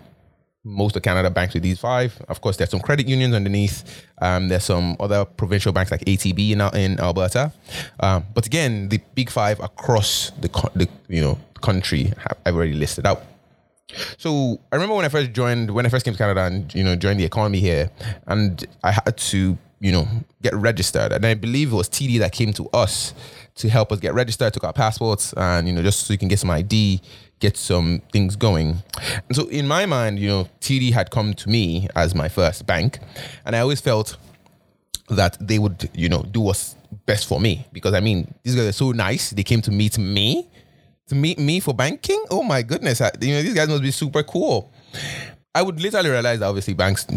Most 0.64 0.96
of 0.96 1.02
Canada 1.02 1.30
banks 1.30 1.54
with 1.54 1.64
these 1.64 1.80
five. 1.80 2.22
Of 2.30 2.42
course, 2.42 2.58
there's 2.58 2.70
some 2.70 2.82
credit 2.82 3.08
unions 3.08 3.34
underneath. 3.34 4.06
Um, 4.22 4.50
there's 4.50 4.66
some 4.66 4.96
other 5.00 5.26
provincial 5.26 5.72
banks 5.72 5.92
like 5.92 6.02
ATB 6.02 6.52
in, 6.52 6.62
in 6.78 7.00
Alberta. 7.00 7.52
Um, 8.00 8.26
but 8.34 8.46
again, 8.46 8.90
the 8.90 9.00
big 9.16 9.30
five 9.30 9.60
across 9.60 10.32
the, 10.40 10.50
the 10.76 10.88
you 11.10 11.22
know 11.22 11.38
country 11.62 12.14
have, 12.18 12.38
I've 12.46 12.56
already 12.56 12.74
listed 12.74 13.06
out. 13.06 13.24
So 14.18 14.60
I 14.72 14.76
remember 14.76 14.96
when 14.96 15.06
I 15.06 15.10
first 15.10 15.32
joined, 15.32 15.72
when 15.72 15.86
I 15.86 15.90
first 15.90 16.04
came 16.04 16.14
to 16.14 16.18
Canada 16.18 16.42
and 16.42 16.74
you 16.76 16.84
know 16.84 16.96
joined 16.96 17.20
the 17.20 17.24
economy 17.24 17.60
here, 17.60 17.90
and 18.28 18.66
I 18.84 18.92
had 18.92 19.18
to 19.18 19.58
you 19.80 19.92
know 19.92 20.08
get 20.42 20.54
registered, 20.56 21.14
and 21.14 21.26
I 21.26 21.34
believe 21.34 21.72
it 21.72 21.76
was 21.76 21.90
TD 21.90 22.20
that 22.20 22.34
came 22.34 22.52
to 22.54 22.68
us 22.70 23.14
to 23.56 23.70
help 23.70 23.92
us 23.92 24.00
get 24.00 24.14
registered, 24.14 24.54
took 24.54 24.66
our 24.66 24.74
passports, 24.74 25.34
and 25.38 25.68
you 25.68 25.74
know 25.74 25.82
just 25.82 26.06
so 26.06 26.14
you 26.14 26.20
can 26.20 26.28
get 26.28 26.40
some 26.40 26.50
ID, 26.50 27.02
get 27.40 27.56
some 27.56 28.02
things 28.12 28.36
going. 28.36 28.84
And 29.28 29.36
so 29.36 29.48
in 29.48 29.68
my 29.68 29.86
mind, 29.86 30.20
you 30.20 30.28
know, 30.28 30.50
TD 30.60 30.92
had 30.92 31.10
come 31.10 31.34
to 31.36 31.50
me 31.50 31.88
as 31.96 32.14
my 32.14 32.28
first 32.28 32.66
bank, 32.66 33.00
and 33.46 33.56
I 33.56 33.60
always 33.60 33.80
felt 33.80 34.18
that 35.10 35.38
they 35.40 35.60
would 35.60 35.90
you 35.94 36.10
know 36.10 36.24
do 36.24 36.42
what's 36.42 36.76
best 37.06 37.26
for 37.26 37.40
me 37.40 37.66
because 37.72 37.94
I 37.94 38.02
mean 38.02 38.34
these 38.44 38.56
guys 38.56 38.66
are 38.66 38.74
so 38.74 38.92
nice. 38.92 39.30
They 39.30 39.44
came 39.44 39.62
to 39.62 39.72
meet 39.72 39.98
me 39.98 40.50
to 41.08 41.16
meet 41.16 41.40
me 41.40 41.60
for 41.60 41.74
banking. 41.74 42.24
Oh 42.30 42.44
my 42.44 42.62
goodness, 42.62 43.02
I, 43.02 43.12
you 43.22 43.36
know 43.36 43.42
these 43.42 43.54
guys 43.54 43.68
must 43.68 43.82
be 43.82 43.92
super 43.92 44.24
cool. 44.24 44.72
I 45.56 45.64
would 45.64 45.82
literally 45.82 46.10
realize 46.10 46.40
that 46.40 46.46
obviously 46.46 46.76
banks 46.76 47.08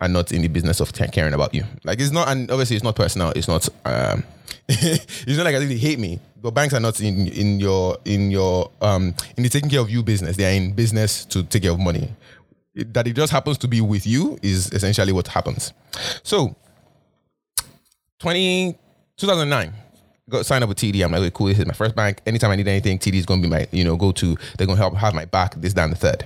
are 0.00 0.08
not 0.08 0.32
in 0.32 0.40
the 0.40 0.48
business 0.48 0.80
of 0.80 0.92
caring 0.92 1.34
about 1.34 1.54
you. 1.54 1.64
Like 1.84 2.00
it's 2.00 2.10
not, 2.10 2.28
and 2.28 2.50
obviously 2.50 2.76
it's 2.76 2.84
not 2.84 2.96
personal. 2.96 3.32
It's 3.36 3.48
not. 3.48 3.68
Um, 3.84 4.24
it's 4.68 5.36
not 5.36 5.44
like 5.44 5.54
I 5.54 5.58
really 5.58 5.76
hate 5.76 5.98
me. 5.98 6.18
But 6.40 6.52
banks 6.52 6.72
are 6.74 6.80
not 6.80 7.00
in 7.00 7.28
in 7.28 7.60
your 7.60 7.98
in 8.04 8.30
your 8.30 8.70
um 8.80 9.14
in 9.36 9.42
the 9.42 9.48
taking 9.48 9.68
care 9.68 9.80
of 9.80 9.90
you 9.90 10.02
business. 10.02 10.36
They 10.36 10.44
are 10.44 10.56
in 10.56 10.72
business 10.72 11.24
to 11.26 11.42
take 11.42 11.62
care 11.62 11.72
of 11.72 11.78
money. 11.78 12.14
That 12.74 13.06
it 13.06 13.12
just 13.12 13.30
happens 13.30 13.58
to 13.58 13.68
be 13.68 13.82
with 13.82 14.06
you 14.06 14.38
is 14.42 14.72
essentially 14.72 15.12
what 15.12 15.28
happens. 15.28 15.74
So, 16.22 16.56
20, 18.20 18.72
2009, 19.18 19.74
go 20.32 20.42
sign 20.42 20.62
up 20.62 20.68
with 20.68 20.78
TD. 20.78 21.04
I'm 21.04 21.12
like, 21.12 21.20
okay, 21.20 21.30
cool. 21.32 21.46
This 21.46 21.58
is 21.58 21.66
my 21.66 21.74
first 21.74 21.94
bank. 21.94 22.20
Anytime 22.26 22.50
I 22.50 22.56
need 22.56 22.68
anything, 22.68 22.98
TD 22.98 23.14
is 23.14 23.26
going 23.26 23.40
to 23.40 23.48
be 23.48 23.50
my, 23.50 23.68
you 23.70 23.84
know, 23.84 23.96
go 23.96 24.12
to. 24.12 24.36
They're 24.56 24.66
going 24.66 24.76
to 24.76 24.82
help 24.82 24.96
have 24.96 25.14
my 25.14 25.24
back. 25.26 25.54
This, 25.54 25.72
down 25.72 25.90
the 25.90 25.96
third. 25.96 26.24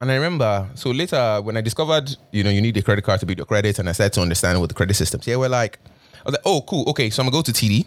And 0.00 0.12
I 0.12 0.14
remember, 0.14 0.68
so 0.74 0.90
later 0.90 1.40
when 1.42 1.56
I 1.56 1.60
discovered, 1.60 2.16
you 2.30 2.44
know, 2.44 2.50
you 2.50 2.60
need 2.60 2.76
a 2.76 2.82
credit 2.82 3.02
card 3.02 3.20
to 3.20 3.26
build 3.26 3.38
your 3.38 3.46
credit, 3.46 3.78
and 3.78 3.88
I 3.88 3.92
started 3.92 4.12
to 4.14 4.20
understand 4.20 4.60
what 4.60 4.68
the 4.68 4.74
credit 4.74 4.94
systems. 4.94 5.26
Yeah, 5.26 5.36
we're 5.36 5.48
like, 5.48 5.78
I 5.84 6.22
was 6.24 6.34
like, 6.34 6.42
oh, 6.44 6.60
cool. 6.62 6.88
Okay, 6.90 7.10
so 7.10 7.22
I'm 7.22 7.28
gonna 7.28 7.38
go 7.38 7.42
to 7.42 7.52
TD. 7.52 7.84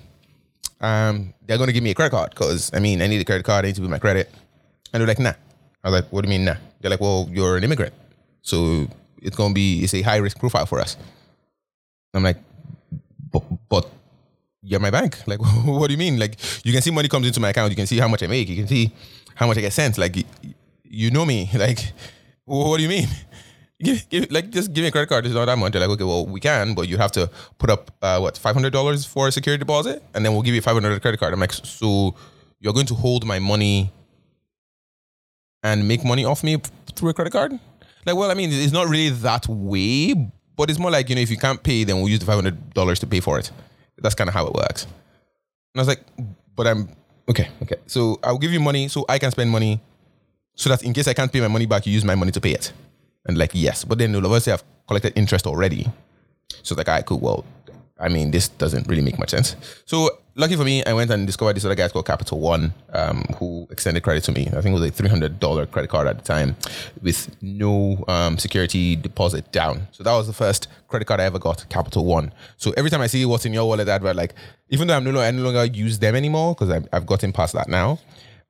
Um, 0.81 1.33
they're 1.45 1.57
gonna 1.57 1.71
give 1.71 1.83
me 1.83 1.91
a 1.91 1.93
credit 1.93 2.11
card 2.11 2.31
because 2.31 2.71
I 2.73 2.79
mean, 2.79 3.01
I 3.01 3.07
need 3.07 3.21
a 3.21 3.25
credit 3.25 3.45
card. 3.45 3.63
I 3.63 3.69
need 3.69 3.75
to 3.75 3.81
build 3.81 3.91
my 3.91 3.99
credit. 3.99 4.29
And 4.93 4.99
they're 4.99 5.07
like, 5.07 5.19
nah. 5.19 5.33
I 5.83 5.89
was 5.89 6.01
like, 6.01 6.11
what 6.11 6.25
do 6.25 6.31
you 6.31 6.37
mean, 6.37 6.45
nah? 6.45 6.55
They're 6.81 6.91
like, 6.91 6.99
well, 6.99 7.29
you're 7.31 7.57
an 7.57 7.63
immigrant, 7.63 7.93
so 8.41 8.87
it's 9.21 9.35
gonna 9.35 9.53
be 9.53 9.83
it's 9.83 9.93
a 9.93 10.01
high 10.01 10.17
risk 10.17 10.37
profile 10.37 10.65
for 10.65 10.79
us. 10.79 10.97
I'm 12.13 12.23
like, 12.23 12.37
but, 13.31 13.43
but 13.69 13.89
you're 14.61 14.79
my 14.79 14.91
bank. 14.91 15.17
Like, 15.27 15.39
what 15.65 15.87
do 15.87 15.93
you 15.93 15.97
mean? 15.97 16.19
Like, 16.19 16.37
you 16.65 16.71
can 16.73 16.81
see 16.81 16.91
money 16.91 17.07
comes 17.07 17.27
into 17.27 17.39
my 17.39 17.49
account. 17.49 17.69
You 17.71 17.75
can 17.75 17.87
see 17.87 17.99
how 17.99 18.07
much 18.07 18.23
I 18.23 18.27
make. 18.27 18.49
You 18.49 18.55
can 18.55 18.67
see 18.67 18.91
how 19.35 19.47
much 19.47 19.57
I 19.57 19.61
get 19.61 19.73
sent. 19.73 19.97
Like, 19.97 20.25
you 20.83 21.11
know 21.11 21.25
me. 21.25 21.49
Like, 21.55 21.93
what 22.45 22.77
do 22.77 22.83
you 22.83 22.89
mean? 22.89 23.07
Give, 23.81 24.09
give, 24.09 24.31
like, 24.31 24.49
just 24.49 24.73
give 24.73 24.83
me 24.83 24.89
a 24.89 24.91
credit 24.91 25.07
card. 25.07 25.25
It's 25.25 25.33
not 25.33 25.45
that 25.45 25.57
much. 25.57 25.71
They're 25.71 25.81
like, 25.81 25.89
okay, 25.91 26.03
well, 26.03 26.25
we 26.25 26.39
can, 26.39 26.75
but 26.75 26.87
you 26.87 26.97
have 26.97 27.11
to 27.13 27.29
put 27.57 27.69
up 27.69 27.91
uh, 28.01 28.19
what 28.19 28.37
five 28.37 28.53
hundred 28.55 28.73
dollars 28.73 29.05
for 29.05 29.27
a 29.27 29.31
security 29.31 29.59
deposit, 29.59 30.03
and 30.13 30.25
then 30.25 30.33
we'll 30.33 30.41
give 30.41 30.53
you 30.53 30.61
five 30.61 30.73
hundred 30.73 31.01
credit 31.01 31.19
card. 31.19 31.33
I'm 31.33 31.39
like, 31.39 31.53
so 31.53 32.15
you're 32.59 32.73
going 32.73 32.87
to 32.87 32.95
hold 32.95 33.25
my 33.25 33.39
money 33.39 33.91
and 35.63 35.87
make 35.87 36.03
money 36.03 36.25
off 36.25 36.43
me 36.43 36.57
through 36.95 37.09
a 37.09 37.13
credit 37.13 37.31
card? 37.31 37.59
Like, 38.05 38.15
well, 38.15 38.31
I 38.31 38.33
mean, 38.33 38.49
it's 38.51 38.73
not 38.73 38.87
really 38.87 39.09
that 39.09 39.47
way, 39.47 40.13
but 40.55 40.69
it's 40.69 40.79
more 40.79 40.91
like, 40.91 41.09
you 41.09 41.15
know, 41.15 41.21
if 41.21 41.29
you 41.29 41.37
can't 41.37 41.61
pay, 41.61 41.83
then 41.83 41.97
we'll 41.97 42.09
use 42.09 42.19
the 42.19 42.25
$500 42.31 42.99
to 42.99 43.07
pay 43.07 43.19
for 43.19 43.39
it. 43.39 43.51
That's 44.01 44.15
kind 44.15 44.27
of 44.27 44.33
how 44.33 44.47
it 44.47 44.53
works. 44.53 44.83
And 44.83 45.77
I 45.77 45.79
was 45.79 45.87
like, 45.87 46.03
but 46.55 46.67
I'm 46.67 46.89
okay, 47.29 47.49
okay. 47.61 47.77
So 47.87 48.19
I'll 48.23 48.37
give 48.37 48.51
you 48.51 48.59
money 48.59 48.87
so 48.87 49.05
I 49.07 49.19
can 49.19 49.31
spend 49.31 49.49
money 49.49 49.79
so 50.55 50.69
that 50.69 50.83
in 50.83 50.93
case 50.93 51.07
I 51.07 51.13
can't 51.13 51.31
pay 51.31 51.39
my 51.39 51.47
money 51.47 51.65
back, 51.65 51.85
you 51.85 51.93
use 51.93 52.03
my 52.03 52.15
money 52.15 52.31
to 52.31 52.41
pay 52.41 52.51
it. 52.51 52.73
And 53.25 53.37
like, 53.37 53.51
yes. 53.53 53.83
But 53.83 53.99
then 53.99 54.15
obviously 54.15 54.53
I've 54.53 54.63
collected 54.87 55.13
interest 55.15 55.47
already. 55.47 55.87
So 56.63 56.75
like, 56.75 56.89
all 56.89 56.95
right, 56.95 57.05
cool. 57.05 57.19
Well, 57.19 57.45
I 57.99 58.09
mean, 58.09 58.31
this 58.31 58.49
doesn't 58.49 58.87
really 58.87 59.01
make 59.01 59.17
much 59.19 59.29
sense. 59.29 59.55
So 59.85 60.09
lucky 60.35 60.55
for 60.55 60.63
me, 60.63 60.83
I 60.85 60.93
went 60.93 61.11
and 61.11 61.25
discovered 61.25 61.55
this 61.55 61.65
other 61.65 61.75
guy 61.75 61.87
called 61.89 62.05
Capital 62.05 62.39
One, 62.39 62.73
um, 62.93 63.23
who 63.37 63.67
extended 63.69 64.03
credit 64.03 64.23
to 64.25 64.31
me. 64.31 64.47
I 64.47 64.61
think 64.61 64.67
it 64.67 64.79
was 64.79 64.89
a 64.89 64.91
three 64.91 65.09
hundred 65.09 65.39
dollar 65.39 65.65
credit 65.65 65.89
card 65.89 66.07
at 66.07 66.17
the 66.17 66.23
time, 66.23 66.55
with 67.01 67.35
no 67.41 68.03
um, 68.07 68.37
security 68.37 68.95
deposit 68.95 69.51
down. 69.51 69.87
So 69.91 70.03
that 70.03 70.13
was 70.13 70.27
the 70.27 70.33
first 70.33 70.67
credit 70.87 71.05
card 71.05 71.19
I 71.19 71.25
ever 71.25 71.39
got, 71.39 71.67
Capital 71.69 72.05
One. 72.05 72.33
So 72.57 72.73
every 72.77 72.89
time 72.89 73.01
I 73.01 73.07
see 73.07 73.25
what's 73.25 73.45
in 73.45 73.53
your 73.53 73.65
wallet 73.65 73.87
advert, 73.87 74.15
like 74.15 74.33
even 74.69 74.87
though 74.87 74.95
I'm 74.95 75.03
no 75.03 75.11
longer, 75.11 75.27
I 75.27 75.31
no 75.31 75.43
longer 75.43 75.65
use 75.65 75.99
them 75.99 76.15
anymore 76.15 76.55
because 76.55 76.69
I've 76.91 77.05
gotten 77.05 77.31
past 77.31 77.53
that 77.53 77.67
now, 77.67 77.99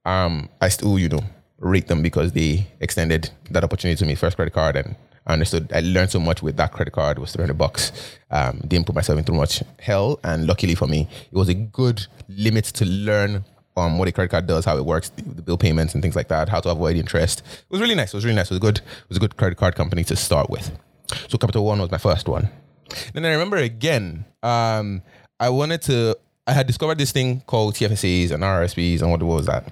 um, 0.05 0.49
I 0.61 0.69
still 0.69 0.97
you 0.99 1.09
know 1.09 1.21
rate 1.59 1.87
them 1.87 2.01
because 2.01 2.31
they 2.31 2.67
extended 2.79 3.29
that 3.51 3.63
opportunity 3.63 3.97
to 3.97 4.05
me, 4.05 4.15
first 4.15 4.35
credit 4.35 4.53
card, 4.53 4.75
and 4.75 4.95
Understood. 5.27 5.71
I 5.73 5.81
learned 5.81 6.09
so 6.09 6.19
much 6.19 6.41
with 6.41 6.57
that 6.57 6.71
credit 6.71 6.91
card. 6.91 7.17
It 7.17 7.21
was 7.21 7.31
300 7.33 7.53
bucks. 7.53 7.91
Um, 8.31 8.59
didn't 8.67 8.87
put 8.87 8.95
myself 8.95 9.19
in 9.19 9.25
too 9.25 9.33
much 9.33 9.61
hell. 9.79 10.19
And 10.23 10.47
luckily 10.47 10.73
for 10.73 10.87
me, 10.87 11.07
it 11.31 11.35
was 11.35 11.47
a 11.47 11.53
good 11.53 12.07
limit 12.27 12.65
to 12.65 12.85
learn 12.85 13.45
um, 13.77 13.97
what 13.97 14.07
a 14.07 14.11
credit 14.11 14.29
card 14.29 14.47
does, 14.47 14.65
how 14.65 14.77
it 14.77 14.85
works, 14.85 15.09
the, 15.09 15.21
the, 15.21 15.41
bill 15.41 15.57
payments 15.57 15.93
and 15.93 16.03
things 16.03 16.15
like 16.15 16.27
that, 16.27 16.49
how 16.49 16.59
to 16.59 16.69
avoid 16.69 16.97
interest. 16.97 17.39
It 17.39 17.71
was 17.71 17.79
really 17.79 17.95
nice. 17.95 18.13
It 18.13 18.17
was 18.17 18.25
really 18.25 18.35
nice. 18.35 18.47
It 18.47 18.55
was 18.55 18.59
good. 18.59 18.77
It 18.79 19.09
was 19.09 19.17
a 19.17 19.19
good 19.19 19.37
credit 19.37 19.57
card 19.57 19.75
company 19.75 20.03
to 20.05 20.15
start 20.15 20.49
with. 20.49 20.71
So 21.29 21.37
Capital 21.37 21.65
One 21.65 21.79
was 21.79 21.91
my 21.91 21.97
first 21.97 22.27
one. 22.27 22.49
Then 23.13 23.25
I 23.25 23.31
remember 23.31 23.57
again, 23.57 24.25
um, 24.43 25.01
I 25.39 25.49
wanted 25.49 25.81
to, 25.83 26.17
I 26.45 26.53
had 26.53 26.67
discovered 26.67 26.97
this 26.97 27.11
thing 27.11 27.41
called 27.47 27.75
TFSAs 27.75 28.31
and 28.31 28.43
RRSPs 28.43 29.01
and 29.01 29.11
what 29.11 29.19
the 29.19 29.25
world 29.25 29.39
was 29.39 29.47
that? 29.47 29.71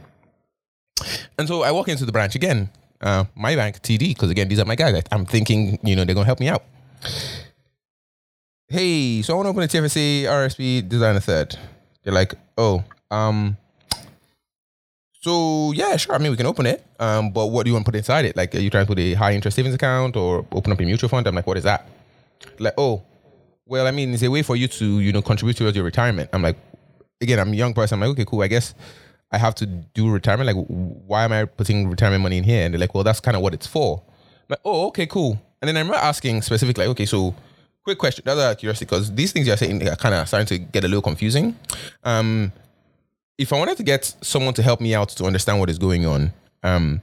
And 1.38 1.48
so 1.48 1.63
I 1.63 1.72
walk 1.72 1.88
into 1.89 2.06
the 2.06 2.12
branch 2.12 2.36
again 2.36 2.70
uh, 3.01 3.25
my 3.36 3.56
bank, 3.56 3.82
TD, 3.82 4.10
because 4.10 4.29
again, 4.29 4.48
these 4.48 4.60
are 4.60 4.65
my 4.65 4.75
guys. 4.75 5.01
I'm 5.12 5.25
thinking, 5.25 5.79
you 5.84 5.96
know, 5.96 6.06
they're 6.06 6.15
gonna 6.15 6.25
help 6.25 6.39
me 6.39 6.50
out. 6.50 6.63
Hey, 8.68 9.22
so 9.22 9.34
I 9.34 9.36
want 9.38 9.46
to 9.48 9.50
open 9.50 9.63
a 9.63 9.68
TFSA 9.68 10.24
RSP 10.25 10.88
designer 10.88 11.20
third. 11.20 11.58
They're 12.03 12.13
like, 12.13 12.36
oh, 12.58 12.84
um, 13.10 13.58
so 15.22 15.72
yeah, 15.74 15.98
sure. 15.98 16.15
I 16.15 16.18
mean, 16.18 16.32
we 16.32 16.38
can 16.38 16.46
open 16.46 16.65
it. 16.65 16.86
Um, 17.00 17.32
but 17.32 17.48
what 17.48 17.63
do 17.63 17.70
you 17.70 17.74
want 17.74 17.86
to 17.86 17.91
put 17.91 17.98
inside 17.98 18.25
it? 18.25 18.36
Like, 18.36 18.53
are 18.56 18.60
you 18.60 18.70
trying 18.70 18.86
to 18.86 18.88
put 18.88 19.00
a 19.00 19.13
high 19.15 19.34
interest 19.34 19.56
savings 19.56 19.75
account 19.75 20.15
or 20.15 20.46
open 20.51 20.72
up 20.72 20.79
a 20.79 20.84
mutual 20.84 21.10
fund? 21.10 21.27
I'm 21.27 21.36
like, 21.36 21.48
what 21.48 21.58
is 21.58 21.63
that? 21.63 21.88
Like, 22.58 22.74
oh, 22.77 23.03
well, 23.65 23.86
I 23.86 23.91
mean, 23.91 24.13
it's 24.13 24.24
a 24.24 24.29
way 24.29 24.44
for 24.44 24.56
you 24.56 24.68
to, 24.68 25.00
you 25.00 25.12
know, 25.12 25.22
contribute 25.22 25.58
towards 25.58 25.75
your 25.75 25.86
retirement. 25.86 26.29
I'm 26.32 26.41
like, 26.41 26.58
again, 27.22 27.39
I'm 27.39 27.51
a 27.51 27.56
young 27.56 27.74
person. 27.74 27.96
I'm 27.96 28.01
like, 28.01 28.12
okay, 28.12 28.25
cool. 28.25 28.41
I 28.41 28.48
guess 28.48 28.74
I 29.31 29.38
have 29.38 29.55
to 29.55 29.65
do 29.65 30.09
retirement. 30.09 30.48
Like, 30.48 30.65
why 30.67 31.24
am 31.24 31.31
I 31.31 31.45
putting 31.45 31.89
retirement 31.89 32.24
money 32.24 32.38
in 32.38 32.43
here? 32.43 32.65
And 32.65 32.74
they're 32.74 32.79
like, 32.79 32.95
well, 32.95 33.03
that's 33.03 33.19
kind 33.19 33.38
of 33.38 33.43
what 33.43 33.53
it's 33.53 33.67
for. 33.67 34.01
I'm 34.07 34.45
like, 34.50 34.59
oh, 34.65 34.88
okay, 34.88 35.05
cool. 35.05 35.39
And 35.62 35.67
then 35.67 35.77
I 35.77 35.81
remember 35.81 36.00
asking 36.00 36.41
specifically, 36.41 36.86
like, 36.86 36.91
okay, 36.91 37.05
so 37.05 37.36
quick 37.83 37.98
question, 37.98 38.24
that's 38.25 38.39
of 38.39 38.57
curiosity, 38.57 38.86
because 38.86 39.13
these 39.13 39.31
things 39.31 39.48
you're 39.48 39.57
saying 39.57 39.88
are 39.88 39.95
kind 39.95 40.15
of 40.15 40.27
starting 40.27 40.48
to 40.48 40.57
get 40.57 40.83
a 40.83 40.88
little 40.88 41.01
confusing. 41.01 41.55
Um, 42.03 42.51
if 43.38 43.53
I 43.53 43.57
wanted 43.57 43.77
to 43.77 43.83
get 43.83 44.15
someone 44.21 44.53
to 44.55 44.63
help 44.63 44.81
me 44.81 44.95
out 44.95 45.09
to 45.09 45.25
understand 45.25 45.59
what 45.59 45.69
is 45.69 45.77
going 45.77 46.05
on, 46.05 46.33
um, 46.63 47.01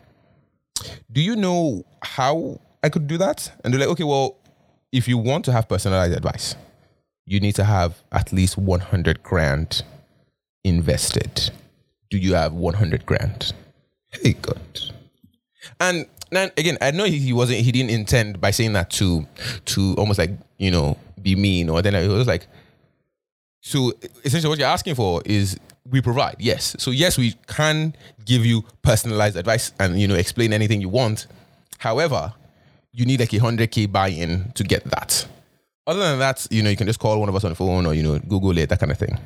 do 1.11 1.21
you 1.21 1.37
know 1.37 1.85
how 2.03 2.61
I 2.83 2.89
could 2.89 3.07
do 3.07 3.19
that? 3.19 3.53
And 3.63 3.73
they're 3.73 3.81
like, 3.81 3.89
okay, 3.91 4.05
well, 4.05 4.37
if 4.93 5.07
you 5.09 5.19
want 5.19 5.45
to 5.47 5.53
have 5.53 5.69
personalized 5.69 6.15
advice, 6.15 6.57
you 7.25 7.41
need 7.41 7.55
to 7.57 7.65
have 7.65 8.03
at 8.13 8.33
least 8.33 8.57
100 8.59 9.23
grand 9.23 9.83
invested 10.65 11.51
do 12.11 12.19
you 12.19 12.35
have 12.35 12.53
100 12.53 13.07
grand? 13.07 13.53
Hey, 14.11 14.35
God. 14.35 14.61
And 15.81 16.07
then 16.31 16.51
again, 16.57 16.79
I 16.81 16.91
know 16.91 17.05
he, 17.05 17.33
wasn't, 17.33 17.61
he 17.61 17.73
didn't 17.73 17.91
intend 17.91 18.41
by 18.41 18.51
saying 18.51 18.73
that 18.75 18.91
to, 18.91 19.27
to 19.67 19.95
almost 19.99 20.19
like, 20.19 20.31
you 20.59 20.71
know, 20.71 20.99
be 21.21 21.37
mean 21.37 21.69
or 21.69 21.83
then 21.83 21.95
it 21.95 22.09
was 22.09 22.27
like, 22.27 22.47
so 23.61 23.93
essentially 24.25 24.49
what 24.49 24.59
you're 24.59 24.69
asking 24.69 24.95
for 24.95 25.23
is 25.25 25.59
we 25.91 26.01
provide, 26.01 26.37
yes. 26.39 26.77
So 26.79 26.91
yes, 26.91 27.19
we 27.19 27.35
can 27.47 27.95
give 28.25 28.47
you 28.47 28.65
personalized 28.83 29.37
advice 29.37 29.73
and, 29.79 30.01
you 30.01 30.09
know, 30.09 30.15
explain 30.15 30.53
anything 30.53 30.81
you 30.81 30.89
want. 30.89 31.27
However, 31.79 32.33
you 32.93 33.05
need 33.05 33.21
like 33.21 33.33
a 33.33 33.39
100K 33.39 33.91
buy-in 33.91 34.53
to 34.53 34.65
get 34.65 34.85
that. 34.85 35.27
Other 35.87 36.01
than 36.01 36.19
that, 36.19 36.47
you 36.51 36.63
know, 36.63 36.71
you 36.71 36.77
can 36.77 36.87
just 36.87 36.99
call 36.99 37.21
one 37.21 37.29
of 37.29 37.35
us 37.37 37.45
on 37.45 37.51
the 37.51 37.57
phone 37.57 37.87
or, 37.87 37.95
you 37.95 38.03
know, 38.03 38.19
Google 38.19 38.57
it, 38.59 38.69
that 38.69 38.81
kind 38.81 38.91
of 38.91 38.99
thing. 38.99 39.19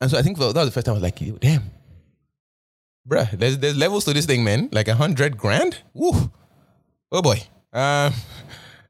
And 0.00 0.10
so 0.10 0.18
I 0.18 0.22
think 0.22 0.38
that 0.38 0.54
was 0.54 0.54
the 0.54 0.70
first 0.70 0.86
time 0.86 0.92
I 0.92 0.98
was 0.98 1.02
like, 1.02 1.40
damn, 1.40 1.64
bruh, 3.06 3.30
there's 3.38 3.58
there's 3.58 3.76
levels 3.76 4.04
to 4.04 4.12
this 4.12 4.26
thing, 4.26 4.44
man. 4.44 4.68
Like 4.72 4.88
a 4.88 4.94
hundred 4.94 5.36
grand. 5.36 5.82
Woo. 5.94 6.30
Oh 7.12 7.22
boy. 7.22 7.42
Um, 7.72 8.12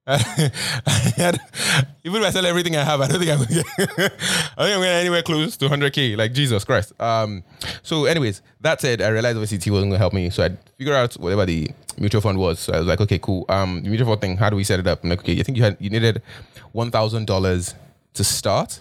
had, 0.07 1.41
even 2.05 2.23
if 2.23 2.29
I 2.29 2.31
sell 2.31 2.47
everything 2.47 2.77
I 2.77 2.85
have, 2.85 3.01
I 3.01 3.09
don't 3.09 3.19
think 3.19 3.31
I'm 3.31 3.39
gonna 3.39 3.55
get, 3.55 3.67
I 3.79 4.63
think 4.65 4.75
I'm 4.77 4.81
gonna 4.81 4.87
anywhere 4.87 5.23
close 5.23 5.57
to 5.57 5.69
100k. 5.69 6.17
Like 6.17 6.33
Jesus 6.33 6.65
Christ. 6.65 6.93
Um. 7.01 7.43
So, 7.83 8.05
anyways, 8.05 8.41
that 8.61 8.81
said, 8.81 9.03
I 9.03 9.09
realized 9.09 9.37
obviously 9.37 9.59
T 9.59 9.71
wasn't 9.71 9.91
gonna 9.91 9.99
help 9.99 10.13
me, 10.13 10.31
so 10.31 10.45
I 10.45 10.51
figured 10.79 10.95
out 10.95 11.15
whatever 11.15 11.45
the 11.45 11.71
mutual 11.99 12.21
fund 12.21 12.39
was. 12.39 12.61
So 12.61 12.73
I 12.73 12.79
was 12.79 12.87
like, 12.87 13.01
okay, 13.01 13.19
cool. 13.19 13.45
Um, 13.49 13.83
the 13.83 13.89
mutual 13.89 14.07
fund 14.09 14.21
thing. 14.21 14.37
How 14.37 14.49
do 14.49 14.57
we 14.57 14.63
set 14.65 14.79
it 14.79 14.87
up? 14.87 15.03
I'm 15.03 15.11
like, 15.11 15.21
okay, 15.21 15.39
I 15.41 15.43
think 15.43 15.59
you 15.59 15.65
had 15.65 15.77
you 15.81 15.91
needed 15.91 16.23
one 16.73 16.93
thousand 16.93 17.27
dollars 17.27 17.75
to 18.15 18.23
start, 18.23 18.81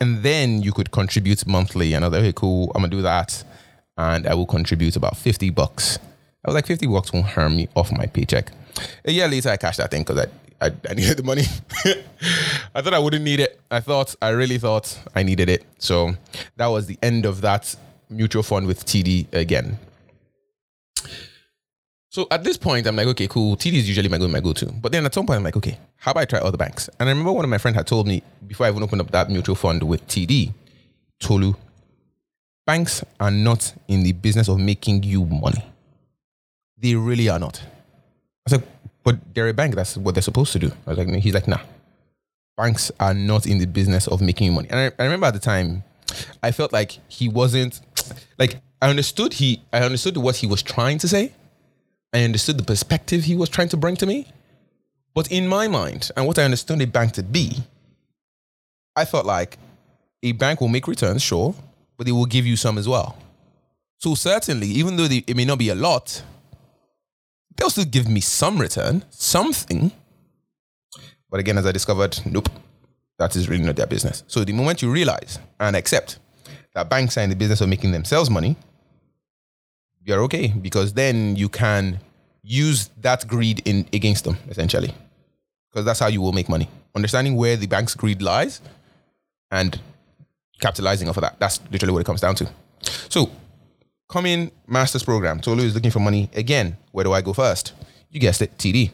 and 0.00 0.22
then 0.22 0.62
you 0.62 0.72
could 0.72 0.90
contribute 0.90 1.46
monthly. 1.46 1.92
And 1.92 2.02
I 2.04 2.08
was 2.08 2.12
like, 2.12 2.22
okay, 2.22 2.32
cool. 2.32 2.72
I'm 2.74 2.80
gonna 2.80 2.88
do 2.88 3.02
that 3.02 3.44
and 3.96 4.26
I 4.26 4.34
will 4.34 4.46
contribute 4.46 4.96
about 4.96 5.16
50 5.16 5.50
bucks. 5.50 5.98
I 6.44 6.50
was 6.50 6.54
like, 6.54 6.66
50 6.66 6.86
bucks 6.86 7.12
won't 7.12 7.26
harm 7.26 7.56
me 7.56 7.68
off 7.76 7.92
my 7.92 8.06
paycheck. 8.06 8.50
A 9.04 9.12
year 9.12 9.28
later, 9.28 9.50
I 9.50 9.56
cashed 9.56 9.78
that 9.78 9.90
thing 9.90 10.02
because 10.02 10.26
I, 10.60 10.66
I, 10.66 10.72
I, 10.88 10.94
needed 10.94 11.16
the 11.16 11.22
money. 11.22 11.44
I 12.74 12.82
thought 12.82 12.94
I 12.94 12.98
wouldn't 12.98 13.24
need 13.24 13.40
it. 13.40 13.60
I 13.70 13.80
thought, 13.80 14.14
I 14.20 14.30
really 14.30 14.58
thought 14.58 14.98
I 15.14 15.22
needed 15.22 15.48
it. 15.48 15.64
So 15.78 16.14
that 16.56 16.66
was 16.66 16.86
the 16.86 16.98
end 17.02 17.26
of 17.26 17.42
that 17.42 17.74
mutual 18.08 18.42
fund 18.42 18.66
with 18.66 18.84
TD 18.84 19.32
again. 19.32 19.78
So 22.12 22.26
at 22.30 22.44
this 22.44 22.58
point, 22.58 22.86
I'm 22.86 22.94
like, 22.94 23.06
okay, 23.06 23.26
cool. 23.26 23.56
TD 23.56 23.72
is 23.74 23.88
usually 23.88 24.08
my 24.08 24.18
go 24.18 24.28
my 24.28 24.40
go 24.40 24.52
to. 24.52 24.66
But 24.66 24.92
then 24.92 25.06
at 25.06 25.14
some 25.14 25.24
point, 25.24 25.38
I'm 25.38 25.44
like, 25.44 25.56
okay, 25.56 25.78
how 25.96 26.10
about 26.10 26.20
I 26.20 26.24
try 26.26 26.40
other 26.40 26.58
banks? 26.58 26.90
And 27.00 27.08
I 27.08 27.12
remember 27.12 27.32
one 27.32 27.44
of 27.44 27.48
my 27.48 27.56
friends 27.56 27.76
had 27.76 27.86
told 27.86 28.06
me 28.06 28.22
before 28.46 28.66
I 28.66 28.68
even 28.68 28.82
opened 28.82 29.00
up 29.00 29.10
that 29.12 29.30
mutual 29.30 29.54
fund 29.54 29.82
with 29.82 30.06
TD, 30.08 30.52
Tolu, 31.20 31.54
banks 32.66 33.04
are 33.20 33.30
not 33.30 33.74
in 33.88 34.02
the 34.02 34.12
business 34.12 34.48
of 34.48 34.58
making 34.58 35.02
you 35.02 35.24
money. 35.24 35.64
They 36.78 36.94
really 36.94 37.28
are 37.28 37.38
not. 37.38 37.62
I 38.48 38.54
like, 38.54 38.64
but 39.04 39.34
they're 39.34 39.48
a 39.48 39.54
bank. 39.54 39.74
That's 39.74 39.96
what 39.96 40.14
they're 40.14 40.22
supposed 40.22 40.52
to 40.52 40.58
do. 40.58 40.72
I 40.86 40.90
was 40.90 40.98
like, 40.98 41.08
he's 41.22 41.34
like, 41.34 41.48
nah. 41.48 41.60
Banks 42.56 42.90
are 43.00 43.14
not 43.14 43.46
in 43.46 43.58
the 43.58 43.66
business 43.66 44.06
of 44.06 44.20
making 44.20 44.46
you 44.46 44.52
money. 44.52 44.68
And 44.70 44.78
I, 44.78 45.02
I 45.02 45.04
remember 45.04 45.26
at 45.26 45.34
the 45.34 45.40
time, 45.40 45.84
I 46.42 46.52
felt 46.52 46.72
like 46.72 46.98
he 47.08 47.28
wasn't 47.28 47.80
like 48.38 48.60
I 48.80 48.90
understood 48.90 49.34
he 49.34 49.62
I 49.72 49.80
understood 49.80 50.16
what 50.16 50.36
he 50.36 50.46
was 50.46 50.62
trying 50.62 50.98
to 50.98 51.08
say. 51.08 51.32
I 52.12 52.24
understood 52.24 52.58
the 52.58 52.64
perspective 52.64 53.24
he 53.24 53.34
was 53.34 53.48
trying 53.48 53.68
to 53.70 53.76
bring 53.76 53.96
to 53.96 54.06
me. 54.06 54.26
But 55.14 55.30
in 55.30 55.48
my 55.48 55.68
mind, 55.68 56.10
and 56.16 56.26
what 56.26 56.38
I 56.38 56.44
understood 56.44 56.80
a 56.82 56.86
bank 56.86 57.12
to 57.12 57.22
be, 57.22 57.64
I 58.96 59.04
felt 59.04 59.24
like 59.24 59.58
a 60.22 60.32
bank 60.32 60.60
will 60.60 60.68
make 60.68 60.86
returns, 60.86 61.22
sure, 61.22 61.54
but 62.02 62.06
they 62.06 62.10
will 62.10 62.26
give 62.26 62.44
you 62.44 62.56
some 62.56 62.78
as 62.78 62.88
well. 62.88 63.16
So 63.98 64.16
certainly, 64.16 64.66
even 64.66 64.96
though 64.96 65.06
they, 65.06 65.18
it 65.24 65.36
may 65.36 65.44
not 65.44 65.60
be 65.60 65.68
a 65.68 65.74
lot, 65.76 66.20
they'll 67.56 67.70
still 67.70 67.84
give 67.84 68.08
me 68.08 68.20
some 68.20 68.58
return, 68.58 69.04
something. 69.10 69.92
But 71.30 71.38
again, 71.38 71.58
as 71.58 71.64
I 71.64 71.70
discovered, 71.70 72.18
nope, 72.26 72.48
that 73.20 73.36
is 73.36 73.48
really 73.48 73.62
not 73.62 73.76
their 73.76 73.86
business. 73.86 74.24
So 74.26 74.42
the 74.42 74.52
moment 74.52 74.82
you 74.82 74.90
realize 74.90 75.38
and 75.60 75.76
accept 75.76 76.18
that 76.74 76.90
banks 76.90 77.16
are 77.18 77.20
in 77.20 77.30
the 77.30 77.36
business 77.36 77.60
of 77.60 77.68
making 77.68 77.92
themselves 77.92 78.28
money, 78.28 78.56
you're 80.04 80.24
okay 80.24 80.48
because 80.48 80.94
then 80.94 81.36
you 81.36 81.48
can 81.48 82.00
use 82.42 82.90
that 83.02 83.28
greed 83.28 83.62
in 83.64 83.86
against 83.92 84.24
them 84.24 84.38
essentially, 84.48 84.92
because 85.70 85.84
that's 85.84 86.00
how 86.00 86.08
you 86.08 86.20
will 86.20 86.32
make 86.32 86.48
money. 86.48 86.68
Understanding 86.96 87.36
where 87.36 87.54
the 87.54 87.68
bank's 87.68 87.94
greed 87.94 88.22
lies 88.22 88.60
and 89.52 89.80
capitalizing 90.62 91.08
off 91.08 91.18
of 91.18 91.22
that. 91.22 91.38
That's 91.38 91.60
literally 91.70 91.92
what 91.92 92.00
it 92.00 92.06
comes 92.06 92.22
down 92.22 92.34
to. 92.36 92.48
So, 93.10 93.30
coming 94.08 94.50
master's 94.66 95.02
program. 95.02 95.40
Tolu 95.40 95.62
is 95.64 95.74
looking 95.74 95.90
for 95.90 96.00
money 96.00 96.30
again. 96.34 96.76
Where 96.92 97.04
do 97.04 97.12
I 97.12 97.20
go 97.20 97.32
first? 97.32 97.74
You 98.10 98.20
guessed 98.20 98.40
it, 98.40 98.56
TD. 98.56 98.90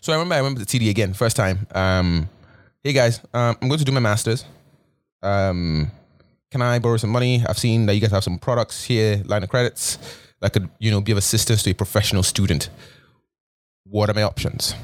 So 0.00 0.12
I 0.12 0.16
remember 0.16 0.34
I 0.34 0.38
remember 0.38 0.60
the 0.60 0.66
TD 0.66 0.90
again, 0.90 1.14
first 1.14 1.36
time. 1.36 1.66
Um, 1.74 2.28
hey 2.82 2.92
guys, 2.92 3.20
um, 3.32 3.56
I'm 3.62 3.68
going 3.68 3.78
to 3.78 3.84
do 3.84 3.92
my 3.92 4.00
masters. 4.00 4.44
Um, 5.22 5.90
can 6.50 6.62
I 6.62 6.78
borrow 6.78 6.96
some 6.96 7.10
money? 7.10 7.42
I've 7.46 7.58
seen 7.58 7.86
that 7.86 7.94
you 7.94 8.00
guys 8.00 8.10
have 8.10 8.24
some 8.24 8.38
products 8.38 8.84
here, 8.84 9.22
line 9.24 9.42
of 9.42 9.48
credits. 9.48 9.98
that 10.40 10.52
could, 10.52 10.68
you 10.78 10.90
know, 10.90 11.00
give 11.00 11.16
assistance 11.16 11.62
to 11.62 11.70
a 11.70 11.74
professional 11.74 12.22
student. 12.22 12.70
What 13.84 14.10
are 14.10 14.14
my 14.14 14.22
options? 14.22 14.74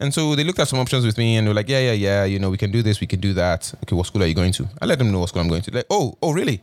And 0.00 0.12
so 0.12 0.34
they 0.34 0.44
looked 0.44 0.58
at 0.58 0.68
some 0.68 0.78
options 0.78 1.04
with 1.04 1.18
me 1.18 1.36
and 1.36 1.46
they 1.46 1.50
were 1.50 1.54
like, 1.54 1.68
yeah, 1.68 1.80
yeah, 1.80 1.92
yeah, 1.92 2.24
you 2.24 2.38
know, 2.38 2.50
we 2.50 2.56
can 2.56 2.70
do 2.70 2.82
this, 2.82 3.00
we 3.00 3.06
can 3.06 3.20
do 3.20 3.32
that. 3.34 3.72
Okay, 3.82 3.94
what 3.94 4.06
school 4.06 4.22
are 4.22 4.26
you 4.26 4.34
going 4.34 4.52
to? 4.52 4.68
I 4.80 4.86
let 4.86 4.98
them 4.98 5.10
know 5.12 5.20
what 5.20 5.28
school 5.28 5.42
I'm 5.42 5.48
going 5.48 5.62
to. 5.62 5.74
Like, 5.74 5.86
oh, 5.90 6.16
oh, 6.22 6.32
really? 6.32 6.62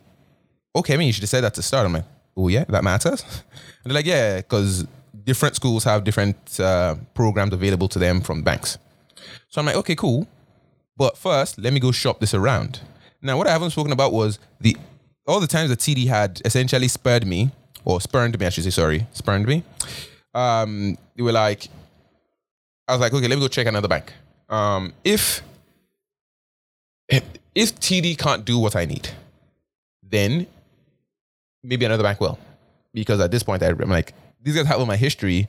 Okay, 0.76 0.94
I 0.94 0.98
mean, 0.98 1.08
you 1.08 1.14
should 1.14 1.24
have 1.24 1.30
said 1.30 1.44
that 1.44 1.54
to 1.56 1.62
start. 1.62 1.86
I'm 1.86 1.94
like, 1.94 2.06
oh, 2.36 2.48
yeah, 2.48 2.66
that 2.70 2.84
matters. 2.84 3.24
And 3.84 3.92
they're 3.92 4.00
like, 4.00 4.08
yeah, 4.08 4.38
because 4.38 4.88
different 5.26 5.56
schools 5.56 5.84
have 5.84 6.04
different 6.04 6.60
uh, 6.60 6.96
programs 7.14 7.54
available 7.54 7.88
to 7.90 8.00
them 8.00 8.20
from 8.20 8.42
banks. 8.42 8.80
So 9.50 9.60
I'm 9.60 9.68
like, 9.68 9.76
okay, 9.76 9.96
cool. 9.96 10.28
But 10.98 11.18
first, 11.18 11.60
let 11.60 11.72
me 11.72 11.80
go 11.80 11.92
shop 11.92 12.20
this 12.20 12.34
around. 12.34 12.82
Now, 13.22 13.38
what 13.38 13.48
I 13.48 13.52
haven't 13.52 13.72
spoken 13.72 13.92
about 13.92 14.12
was 14.12 14.40
the 14.60 14.76
all 15.28 15.40
the 15.40 15.48
times 15.48 15.70
that 15.70 15.80
TD 15.80 16.08
had 16.08 16.42
essentially 16.46 16.88
spurred 16.88 17.26
me, 17.26 17.52
or 17.84 18.00
spurned 18.00 18.40
me, 18.40 18.46
I 18.46 18.50
should 18.50 18.64
say, 18.64 18.70
sorry, 18.70 19.08
spurned 19.14 19.48
me. 19.48 19.64
Um, 20.34 20.98
they 21.16 21.24
were 21.24 21.32
like, 21.32 21.68
I 22.88 22.94
was 22.94 23.02
like, 23.02 23.14
okay, 23.14 23.28
let 23.28 23.36
me 23.36 23.42
go 23.42 23.48
check 23.48 23.68
another 23.68 23.88
bank. 23.88 24.14
Um, 24.50 24.94
if 25.04 25.42
if 27.56 27.76
TD 27.80 28.18
can't 28.18 28.46
do 28.46 28.60
what 28.60 28.76
I 28.76 28.86
need, 28.86 29.10
then 30.04 30.48
maybe 31.64 31.86
another 31.86 32.04
bank 32.04 32.20
will. 32.20 32.38
Because 32.94 33.20
at 33.20 33.32
this 33.32 33.44
point, 33.44 33.64
I'm 33.64 33.90
like, 33.90 34.14
these 34.42 34.56
guys 34.56 34.68
have 34.68 34.80
all 34.80 34.86
my 34.86 34.98
history, 34.98 35.48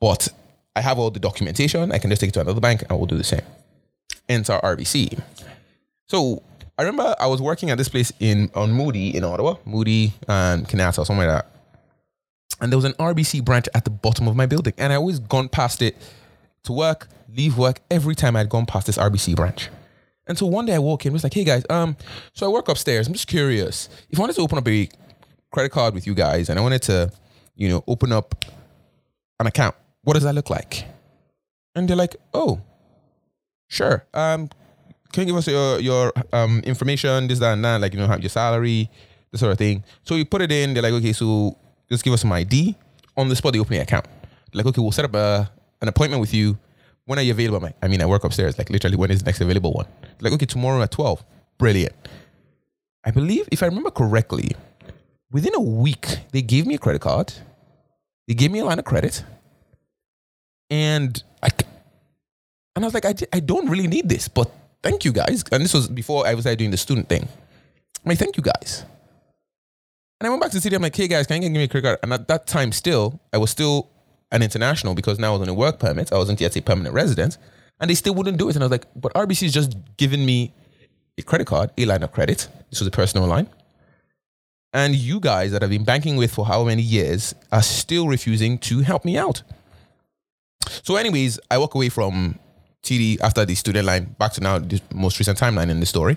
but 0.00 0.28
I 0.74 0.80
have 0.80 0.98
all 0.98 1.10
the 1.10 1.20
documentation. 1.20 1.92
I 1.92 1.98
can 1.98 2.10
just 2.10 2.20
take 2.20 2.28
it 2.28 2.34
to 2.34 2.40
another 2.40 2.60
bank 2.60 2.82
and 2.88 2.98
we'll 2.98 3.06
do 3.06 3.18
the 3.18 3.24
same. 3.24 3.42
Enter 4.28 4.58
RBC. 4.62 5.20
So 6.08 6.42
I 6.78 6.82
remember 6.82 7.14
I 7.20 7.26
was 7.26 7.42
working 7.42 7.70
at 7.70 7.78
this 7.78 7.88
place 7.88 8.12
in 8.18 8.50
on 8.54 8.72
Moodie 8.72 9.14
in 9.14 9.24
Ottawa, 9.24 9.56
Moodie 9.64 10.14
and 10.26 10.66
Kenyatta, 10.68 11.04
somewhere 11.04 11.28
like 11.28 11.44
that. 11.44 11.50
And 12.60 12.72
there 12.72 12.78
was 12.78 12.84
an 12.84 12.94
RBC 12.94 13.44
branch 13.44 13.68
at 13.74 13.84
the 13.84 13.90
bottom 13.90 14.28
of 14.28 14.36
my 14.36 14.46
building. 14.46 14.72
And 14.78 14.92
I 14.92 14.96
always 14.96 15.18
gone 15.18 15.48
past 15.48 15.82
it 15.82 15.96
to 16.64 16.72
work, 16.72 17.08
leave 17.28 17.58
work 17.58 17.80
every 17.90 18.14
time 18.14 18.36
I'd 18.36 18.48
gone 18.48 18.66
past 18.66 18.86
this 18.86 18.98
RBC 18.98 19.36
branch. 19.36 19.68
And 20.26 20.38
so 20.38 20.46
one 20.46 20.66
day 20.66 20.74
I 20.74 20.78
walk 20.78 21.04
in, 21.04 21.12
was 21.12 21.24
like, 21.24 21.34
hey 21.34 21.44
guys, 21.44 21.64
um, 21.68 21.96
so 22.32 22.46
I 22.46 22.48
work 22.48 22.68
upstairs. 22.68 23.06
I'm 23.06 23.12
just 23.12 23.26
curious. 23.26 23.88
If 24.10 24.18
I 24.18 24.22
wanted 24.22 24.36
to 24.36 24.42
open 24.42 24.58
up 24.58 24.68
a 24.68 24.88
credit 25.50 25.70
card 25.70 25.94
with 25.94 26.06
you 26.06 26.14
guys 26.14 26.48
and 26.48 26.58
I 26.58 26.62
wanted 26.62 26.82
to, 26.82 27.10
you 27.56 27.68
know, 27.68 27.82
open 27.86 28.12
up 28.12 28.44
an 29.40 29.46
account, 29.46 29.74
what 30.02 30.14
does 30.14 30.22
that 30.22 30.34
look 30.34 30.50
like? 30.50 30.86
And 31.74 31.88
they're 31.88 31.96
like, 31.96 32.16
oh, 32.34 32.60
sure. 33.68 34.06
Um, 34.14 34.48
can 35.12 35.22
you 35.22 35.26
give 35.26 35.36
us 35.36 35.46
your 35.46 35.78
your 35.80 36.12
um 36.32 36.60
information, 36.60 37.28
this, 37.28 37.38
that, 37.38 37.52
and 37.52 37.64
that, 37.64 37.80
like 37.80 37.92
you 37.92 38.00
know, 38.00 38.06
have 38.06 38.20
your 38.22 38.30
salary, 38.30 38.88
this 39.30 39.40
sort 39.40 39.52
of 39.52 39.58
thing. 39.58 39.84
So 40.04 40.14
you 40.14 40.24
put 40.24 40.40
it 40.42 40.52
in, 40.52 40.74
they're 40.74 40.82
like, 40.82 40.92
okay, 40.94 41.12
so 41.12 41.56
just 41.90 42.04
give 42.04 42.12
us 42.12 42.20
some 42.22 42.32
ID. 42.32 42.76
On 43.16 43.28
the 43.28 43.36
spot, 43.36 43.52
they 43.52 43.58
open 43.58 43.74
the 43.76 43.82
account. 43.82 44.06
Like, 44.54 44.66
okay, 44.66 44.80
we'll 44.80 44.92
set 44.92 45.04
up 45.04 45.14
a, 45.14 45.50
an 45.82 45.88
appointment 45.88 46.20
with 46.20 46.32
you. 46.32 46.58
When 47.04 47.18
are 47.18 47.22
you 47.22 47.32
available? 47.32 47.60
Like, 47.60 47.76
I 47.82 47.88
mean, 47.88 48.00
I 48.00 48.06
work 48.06 48.24
upstairs. 48.24 48.56
Like, 48.56 48.70
literally, 48.70 48.96
when 48.96 49.10
is 49.10 49.18
the 49.18 49.26
next 49.26 49.40
available 49.40 49.72
one? 49.72 49.86
Like, 50.20 50.32
okay, 50.34 50.46
tomorrow 50.46 50.80
at 50.80 50.92
12. 50.92 51.22
Brilliant. 51.58 51.94
I 53.04 53.10
believe, 53.10 53.48
if 53.50 53.62
I 53.62 53.66
remember 53.66 53.90
correctly, 53.90 54.52
within 55.32 55.54
a 55.54 55.60
week, 55.60 56.20
they 56.30 56.40
gave 56.40 56.66
me 56.66 56.76
a 56.76 56.78
credit 56.78 57.00
card. 57.00 57.34
They 58.28 58.34
gave 58.34 58.52
me 58.52 58.60
a 58.60 58.64
line 58.64 58.78
of 58.78 58.84
credit. 58.84 59.24
And 60.70 61.22
I, 61.42 61.48
and 62.76 62.84
I 62.84 62.86
was 62.86 62.94
like, 62.94 63.04
I, 63.04 63.14
I 63.32 63.40
don't 63.40 63.68
really 63.68 63.88
need 63.88 64.08
this, 64.08 64.28
but 64.28 64.50
thank 64.82 65.04
you 65.04 65.12
guys. 65.12 65.44
And 65.50 65.64
this 65.64 65.74
was 65.74 65.88
before 65.88 66.26
I 66.26 66.34
was 66.34 66.44
doing 66.44 66.70
the 66.70 66.76
student 66.76 67.08
thing. 67.08 67.22
I'm 67.22 68.08
like, 68.08 68.18
thank 68.18 68.36
you 68.36 68.42
guys. 68.42 68.84
And 70.20 70.28
I 70.28 70.30
went 70.30 70.40
back 70.40 70.52
to 70.52 70.58
the 70.58 70.60
city. 70.60 70.76
I'm 70.76 70.82
like, 70.82 70.94
hey 70.94 71.08
guys, 71.08 71.26
can 71.26 71.42
you 71.42 71.48
give 71.48 71.56
me 71.56 71.64
a 71.64 71.68
credit 71.68 71.86
card? 71.86 71.98
And 72.04 72.12
at 72.12 72.28
that 72.28 72.46
time, 72.46 72.70
still, 72.70 73.20
I 73.32 73.38
was 73.38 73.50
still 73.50 73.90
an 74.32 74.42
international 74.42 74.94
because 74.94 75.18
now 75.18 75.34
I 75.34 75.38
was 75.38 75.42
on 75.42 75.48
a 75.48 75.54
work 75.54 75.78
permit. 75.78 76.12
I 76.12 76.16
wasn't 76.16 76.40
yet 76.40 76.56
a 76.56 76.62
permanent 76.62 76.94
resident. 76.94 77.38
And 77.78 77.88
they 77.90 77.94
still 77.94 78.14
wouldn't 78.14 78.38
do 78.38 78.48
it. 78.48 78.56
And 78.56 78.64
I 78.64 78.66
was 78.66 78.72
like, 78.72 78.86
but 78.96 79.12
RBC 79.14 79.44
is 79.44 79.52
just 79.52 79.76
giving 79.96 80.24
me 80.26 80.52
a 81.18 81.22
credit 81.22 81.46
card, 81.46 81.70
a 81.78 81.84
line 81.84 82.02
of 82.02 82.12
credit. 82.12 82.48
This 82.70 82.80
was 82.80 82.86
a 82.86 82.90
personal 82.90 83.28
line. 83.28 83.48
And 84.72 84.94
you 84.94 85.20
guys 85.20 85.52
that 85.52 85.62
I've 85.62 85.70
been 85.70 85.84
banking 85.84 86.16
with 86.16 86.32
for 86.32 86.46
how 86.46 86.64
many 86.64 86.82
years 86.82 87.34
are 87.52 87.62
still 87.62 88.08
refusing 88.08 88.58
to 88.60 88.80
help 88.80 89.04
me 89.04 89.18
out. 89.18 89.42
So, 90.82 90.96
anyways, 90.96 91.38
I 91.50 91.58
walk 91.58 91.74
away 91.74 91.90
from 91.90 92.38
TD 92.82 93.20
after 93.20 93.44
the 93.44 93.54
student 93.54 93.86
line 93.86 94.16
back 94.18 94.32
to 94.34 94.40
now 94.40 94.58
the 94.58 94.80
most 94.94 95.18
recent 95.18 95.38
timeline 95.38 95.68
in 95.68 95.80
the 95.80 95.86
story. 95.86 96.16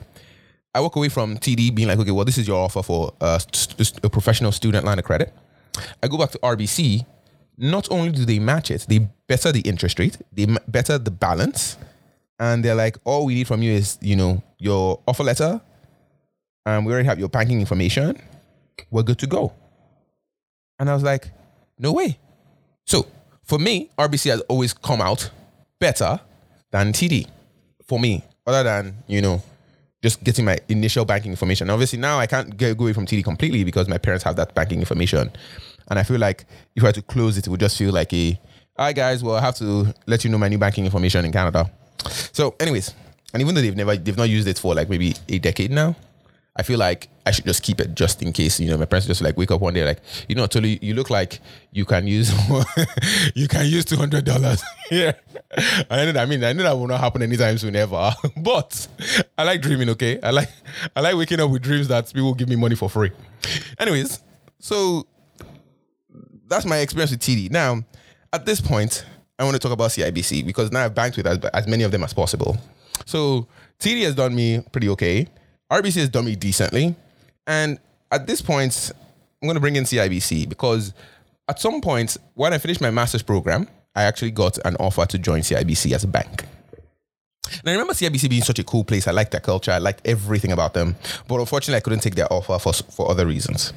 I 0.74 0.80
walk 0.80 0.96
away 0.96 1.10
from 1.10 1.38
TD 1.38 1.74
being 1.76 1.88
like, 1.88 2.00
okay, 2.00 2.12
well, 2.12 2.26
this 2.26 2.38
is 2.38 2.48
your 2.48 2.64
offer 2.64 2.84
for 2.84 3.14
a, 3.20 3.42
a 4.04 4.10
professional 4.10 4.52
student 4.52 4.86
line 4.86 5.00
of 5.00 5.06
credit. 5.06 5.34
I 6.02 6.08
go 6.08 6.18
back 6.18 6.32
to 6.32 6.40
RBC. 6.40 7.06
Not 7.58 7.90
only 7.92 8.12
do 8.12 8.26
they 8.26 8.40
match 8.40 8.72
it, 8.72 8.86
they 8.90 9.08
better 9.28 9.52
the 9.52 9.62
interest 9.62 10.00
rate, 10.00 10.18
they 10.32 10.46
better 10.68 10.98
the 10.98 11.12
balance, 11.12 11.78
and 12.40 12.64
they're 12.64 12.76
like, 12.76 12.98
all 13.06 13.26
we 13.26 13.36
need 13.36 13.48
from 13.48 13.62
you 13.62 13.72
is, 13.72 13.98
you 14.02 14.16
know, 14.16 14.44
your 14.58 15.02
offer 15.08 15.24
letter, 15.24 15.62
and 16.66 16.86
we 16.86 16.92
already 16.92 17.08
have 17.08 17.20
your 17.20 17.30
banking 17.30 17.60
information. 17.60 18.22
We're 18.92 19.04
good 19.04 19.20
to 19.20 19.28
go. 19.28 19.54
And 20.80 20.90
I 20.90 20.94
was 20.94 21.04
like, 21.04 21.30
no 21.80 21.94
way. 21.94 22.18
So 22.86 23.08
for 23.44 23.60
me, 23.60 23.90
RBC 23.98 24.30
has 24.32 24.42
always 24.42 24.74
come 24.74 25.02
out 25.02 25.30
better 25.80 26.20
than 26.72 26.92
TD 26.92 27.28
for 27.86 28.00
me, 28.00 28.24
other 28.46 28.64
than, 28.64 28.98
you 29.08 29.22
know, 29.22 29.42
just 30.02 30.24
getting 30.24 30.46
my 30.46 30.58
initial 30.68 31.06
banking 31.06 31.32
information. 31.32 31.70
Obviously, 31.70 32.00
now 32.00 32.20
I 32.20 32.28
can't 32.28 32.58
get, 32.58 32.78
go 32.78 32.86
away 32.86 32.94
from 32.94 33.06
TD 33.06 33.24
completely 33.24 33.64
because 33.64 33.88
my 33.88 33.98
parents 33.98 34.24
have 34.24 34.36
that 34.36 34.54
banking 34.54 34.80
information. 34.80 35.32
And 35.90 36.00
I 36.00 36.04
feel 36.04 36.20
like 36.20 36.46
if 36.76 36.84
I 36.84 36.88
had 36.88 36.96
to 36.96 37.02
close 37.02 37.38
it, 37.38 37.48
it 37.48 37.50
would 37.50 37.60
just 37.60 37.78
feel 37.78 37.94
like 37.94 38.14
a, 38.14 38.40
all 38.78 38.86
right, 38.88 38.96
guys, 38.96 39.24
well, 39.24 39.36
I 39.36 39.42
have 39.42 39.56
to 39.58 39.94
let 40.06 40.24
you 40.24 40.30
know 40.30 40.38
my 40.38 40.50
new 40.50 40.58
banking 40.58 40.86
information 40.86 41.26
in 41.26 41.32
Canada. 41.32 41.70
So, 42.34 42.56
anyways, 42.60 42.94
and 43.34 43.42
even 43.42 43.56
though 43.56 43.62
they've 43.62 43.76
never, 43.76 43.96
they've 43.96 44.18
not 44.18 44.30
used 44.30 44.48
it 44.48 44.60
for 44.60 44.76
like 44.76 44.90
maybe 44.90 45.16
a 45.30 45.40
decade 45.40 45.72
now, 45.72 45.96
I 46.58 46.64
feel 46.64 46.80
like 46.80 47.10
I 47.26 47.32
should 47.32 47.44
just 47.44 47.64
keep 47.64 47.82
it 47.82 47.96
just 47.96 48.22
in 48.22 48.32
case, 48.32 48.62
you 48.62 48.70
know, 48.70 48.78
my 48.78 48.86
parents 48.86 49.08
just 49.08 49.22
like 49.22 49.36
wake 49.36 49.52
up 49.52 49.60
one 49.60 49.74
day 49.74 49.84
like, 49.84 50.00
you 50.30 50.36
know, 50.36 50.48
totally, 50.48 50.80
you 50.82 50.94
look 50.94 51.10
like 51.10 51.42
you 51.72 51.84
can 51.84 52.08
use, 52.08 52.32
you 53.36 53.50
can 53.50 53.66
use 53.66 53.84
$200. 53.84 54.62
yeah. 54.92 55.12
I 55.90 56.06
know, 56.06 56.12
that. 56.14 56.18
I 56.18 56.26
mean, 56.26 56.44
I 56.46 56.54
know 56.54 56.64
that 56.64 56.78
will 56.78 56.88
not 56.88 57.02
happen 57.02 57.22
anytime 57.22 57.58
soon 57.58 57.76
ever, 57.76 58.14
but 58.38 58.88
I 59.38 59.44
like 59.44 59.62
dreaming. 59.62 59.90
Okay. 59.90 60.18
I 60.22 60.32
like, 60.32 60.50
I 60.96 61.02
like 61.02 61.16
waking 61.16 61.42
up 61.42 61.50
with 61.50 61.62
dreams 61.62 61.90
that 61.90 62.14
people 62.14 62.34
give 62.34 62.48
me 62.48 62.56
money 62.56 62.76
for 62.76 62.90
free. 62.90 63.12
Anyways, 63.78 64.24
so 64.60 65.08
that's 66.48 66.66
my 66.66 66.78
experience 66.78 67.12
with 67.12 67.22
TD. 67.22 67.52
Now, 67.52 67.84
at 68.34 68.46
this 68.46 68.62
point, 68.62 69.06
I 69.38 69.44
want 69.44 69.56
to 69.56 69.60
talk 69.60 69.72
about 69.72 69.92
CIBC 69.92 70.46
because 70.46 70.72
now 70.72 70.86
I've 70.86 70.96
banked 70.96 71.18
with 71.18 71.28
as, 71.28 71.40
as 71.54 71.68
many 71.68 71.84
of 71.84 71.92
them 71.92 72.04
as 72.04 72.14
possible. 72.14 72.58
So 73.06 73.48
TD 73.80 74.04
has 74.04 74.16
done 74.16 74.36
me 74.36 74.62
pretty 74.72 74.90
okay. 74.90 75.28
RBC 75.72 75.96
has 75.96 76.10
done 76.10 76.26
me 76.26 76.36
decently. 76.36 76.96
And 77.48 77.80
at 78.12 78.28
this 78.28 78.42
point, 78.42 78.92
I'm 79.42 79.48
going 79.48 79.56
to 79.56 79.62
bring 79.62 79.76
in 79.76 79.84
CIBC 79.84 80.48
because 80.48 80.94
at 81.48 81.60
some 81.60 81.82
point, 81.82 82.18
when 82.34 82.54
I 82.54 82.58
finished 82.58 82.82
my 82.82 82.92
master's 82.92 83.22
program, 83.22 83.68
I 83.96 84.04
actually 84.04 84.32
got 84.32 84.58
an 84.66 84.76
offer 84.78 85.06
to 85.06 85.18
join 85.18 85.42
CIBC 85.42 85.94
as 85.94 86.04
a 86.04 86.08
bank. 86.08 86.46
And 87.60 87.70
I 87.70 87.72
remember 87.74 87.94
CIBC 87.94 88.30
being 88.30 88.42
such 88.42 88.60
a 88.60 88.64
cool 88.64 88.84
place. 88.84 89.08
I 89.08 89.12
liked 89.12 89.32
their 89.32 89.42
culture. 89.42 89.72
I 89.72 89.78
liked 89.78 90.02
everything 90.06 90.52
about 90.52 90.74
them. 90.74 90.96
But 91.28 91.40
unfortunately, 91.40 91.78
I 91.78 91.82
couldn't 91.82 92.00
take 92.00 92.16
their 92.16 92.32
offer 92.32 92.58
for, 92.58 92.74
for 92.74 93.10
other 93.10 93.26
reasons. 93.26 93.72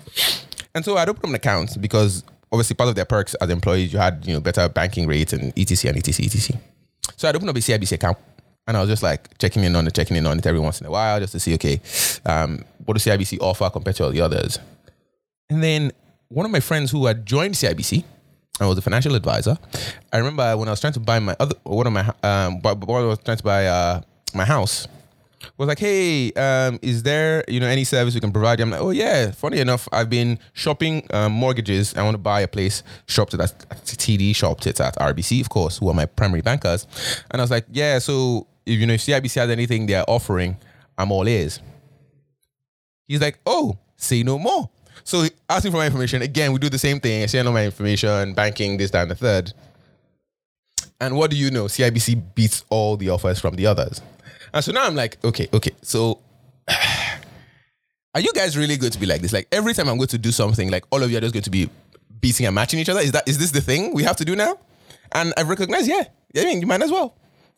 And 0.75 0.85
so 0.85 0.97
I'd 0.97 1.09
opened 1.09 1.31
an 1.31 1.35
account 1.35 1.81
because 1.81 2.25
obviously 2.53 2.75
part 2.75 2.89
of 2.89 2.95
their 2.95 3.05
perks 3.05 3.35
as 3.35 3.51
employees, 3.51 3.93
you 3.93 3.99
had 3.99 4.25
you 4.27 4.35
know 4.35 4.41
better 4.41 4.69
banking 4.69 5.07
rates 5.07 5.33
and 5.33 5.53
etc 5.59 5.91
and 5.91 5.99
etc 5.99 6.27
etc. 6.27 6.61
So 7.17 7.29
I'd 7.29 7.37
open 7.37 7.49
up 7.49 7.57
a 7.57 7.61
CIBC 7.61 7.93
account 7.93 8.19
and 8.67 8.77
I 8.77 8.81
was 8.81 8.89
just 8.89 9.03
like 9.03 9.37
checking 9.39 9.65
in 9.65 9.75
on 9.75 9.87
it, 9.87 9.95
checking 9.95 10.17
in 10.17 10.27
on 10.27 10.39
it 10.39 10.47
every 10.47 10.61
once 10.61 10.81
in 10.81 10.87
a 10.87 10.91
while 10.91 11.19
just 11.19 11.33
to 11.33 11.41
see, 11.41 11.55
okay, 11.55 11.81
um, 12.27 12.65
what 12.85 12.95
does 12.95 13.05
CIBC 13.05 13.39
offer 13.41 13.71
compared 13.71 13.97
to 13.97 14.05
all 14.05 14.11
the 14.11 14.21
others? 14.21 14.59
And 15.49 15.63
then 15.63 15.93
one 16.29 16.45
of 16.45 16.53
my 16.53 16.61
friends 16.61 16.91
who 16.91 17.07
had 17.07 17.25
joined 17.25 17.55
CIBC, 17.55 18.05
I 18.61 18.67
was 18.67 18.77
a 18.77 18.83
financial 18.83 19.15
advisor. 19.15 19.57
I 20.13 20.19
remember 20.19 20.57
when 20.57 20.69
I 20.69 20.73
was 20.73 20.81
trying 20.81 20.93
to 20.93 21.01
buy 21.01 21.19
my 21.19 21.35
other 21.41 21.55
one 21.63 21.87
of 21.87 21.93
my 21.93 22.13
um, 22.23 22.61
when 22.61 23.03
I 23.03 23.07
was 23.07 23.19
trying 23.21 23.39
to 23.39 23.43
buy 23.43 23.67
uh, 23.67 24.03
my 24.35 24.45
house, 24.45 24.87
was 25.57 25.69
like, 25.69 25.79
hey, 25.79 26.33
um, 26.33 26.79
is 26.83 27.03
there 27.03 27.45
you 27.49 27.61
know 27.61 27.67
any 27.67 27.85
service 27.85 28.15
we 28.15 28.21
can 28.21 28.33
provide? 28.33 28.59
You? 28.59 28.65
I'm 28.65 28.71
like, 28.71 28.81
oh 28.81 28.91
yeah. 28.91 29.31
Funny 29.31 29.61
enough, 29.61 29.89
I've 29.93 30.11
been 30.11 30.39
shopping 30.53 31.07
um, 31.13 31.33
mortgages. 31.33 31.95
I 31.95 32.03
want 32.03 32.15
to 32.15 32.19
buy 32.19 32.41
a 32.41 32.49
place. 32.49 32.83
Shopped 33.07 33.35
it 33.35 33.41
at 33.41 33.59
TD. 33.85 34.35
Shopped 34.35 34.67
it 34.67 34.81
at 34.81 34.97
RBC, 34.97 35.41
of 35.41 35.49
course, 35.49 35.79
who 35.79 35.89
are 35.89 35.95
my 35.95 36.07
primary 36.07 36.43
bankers. 36.43 36.87
And 37.31 37.41
I 37.41 37.45
was 37.45 37.51
like, 37.51 37.67
yeah. 37.71 37.99
So 37.99 38.47
if 38.67 38.79
you 38.79 38.87
know 38.87 38.95
if 38.95 39.01
CIBC 39.01 39.35
has 39.37 39.51
anything 39.51 39.87
they're 39.87 40.09
offering, 40.09 40.57
I'm 40.97 41.13
all 41.13 41.27
ears. 41.29 41.61
He's 43.07 43.21
like, 43.21 43.39
oh, 43.47 43.79
say 43.97 44.23
no 44.23 44.39
more. 44.39 44.69
So 45.05 45.25
asking 45.49 45.73
for 45.73 45.79
my 45.79 45.87
information 45.87 46.23
again, 46.23 46.53
we 46.53 46.59
do 46.59 46.69
the 46.69 46.79
same 46.79 47.01
thing. 47.01 47.27
Share 47.29 47.47
all 47.47 47.53
my 47.53 47.65
information, 47.65 48.35
banking, 48.35 48.77
this, 48.77 48.91
that, 48.91 49.03
and 49.03 49.11
the 49.11 49.15
third. 49.15 49.53
And 51.01 51.17
what 51.17 51.31
do 51.31 51.37
you 51.37 51.51
know? 51.51 51.65
CIBC 51.65 52.35
beats 52.35 52.65
all 52.71 52.97
the 52.97 53.09
offers 53.09 53.41
from 53.41 53.55
the 53.55 53.67
others. 53.67 54.03
And 54.53 54.65
so 54.65 54.73
now 54.73 54.87
I'm 54.87 54.95
like, 54.95 55.23
okay, 55.25 55.49
okay. 55.53 55.73
So 55.83 56.21
are 58.15 58.21
you 58.21 58.33
guys 58.33 58.57
really 58.57 58.77
going 58.77 58.93
to 58.93 58.99
be 58.99 59.07
like 59.07 59.21
this? 59.21 59.33
Like 59.33 59.49
every 59.53 59.75
time 59.75 59.89
I'm 59.89 59.97
going 59.97 60.09
to 60.09 60.19
do 60.19 60.31
something, 60.31 60.71
like 60.71 60.85
all 60.91 61.03
of 61.03 61.11
you 61.11 61.19
are 61.19 61.21
just 61.21 61.35
going 61.35 61.45
to 61.45 61.51
be 61.51 61.69
beating 62.21 62.47
and 62.47 62.55
matching 62.55 62.81
each 62.81 62.89
other? 62.89 63.01
Is 63.01 63.13
that 63.13 63.29
is 63.29 63.39
this 63.39 63.51
the 63.51 63.61
thing 63.61 63.95
we 63.95 64.03
have 64.05 64.17
to 64.17 64.25
do 64.25 64.37
now? 64.37 64.59
And 65.13 65.33
I've 65.37 65.49
recognized, 65.49 65.89
yeah, 65.89 66.05
I 66.37 66.45
mean, 66.45 66.61
you 66.61 66.67
might 66.67 66.83
as 66.83 66.91
well. 66.91 67.15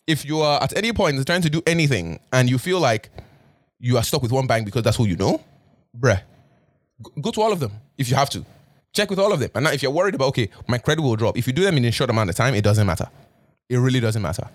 If 0.07 0.25
you 0.25 0.41
are 0.41 0.63
at 0.63 0.77
any 0.77 0.93
point 0.93 1.25
trying 1.27 1.43
to 1.43 1.51
do 1.51 1.63
anything 1.67 2.21
and 2.33 2.49
you 2.49 2.59
feel 2.59 2.81
like 2.81 3.11
you 3.79 3.97
are 3.97 4.03
stuck 4.03 4.23
with 4.23 4.33
one 4.33 4.47
bank 4.47 4.65
because 4.65 4.83
that's 4.83 4.97
who 4.97 5.07
you 5.07 5.17
know, 5.17 5.41
bruh, 5.97 6.21
go 7.21 7.31
to 7.31 7.41
all 7.41 7.53
of 7.53 7.61
them 7.61 7.73
if 7.99 8.09
you 8.09 8.17
have 8.17 8.31
to. 8.31 8.45
Check 8.93 9.09
with 9.09 9.19
all 9.19 9.33
of 9.33 9.39
them. 9.39 9.51
And 9.55 9.65
now 9.65 9.73
if 9.73 9.83
you're 9.83 9.93
worried 9.93 10.15
about, 10.15 10.29
okay, 10.29 10.51
my 10.67 10.79
credit 10.79 11.03
will 11.03 11.17
drop, 11.17 11.39
if 11.39 11.47
you 11.47 11.53
do 11.53 11.63
them 11.63 11.77
in 11.77 11.85
a 11.85 11.93
short 11.93 12.11
amount 12.11 12.29
of 12.31 12.37
time, 12.37 12.55
it 12.55 12.63
doesn't 12.63 12.87
matter. 12.87 13.09
It 13.69 13.77
really 13.77 14.01
doesn't 14.01 14.21
matter. 14.21 14.49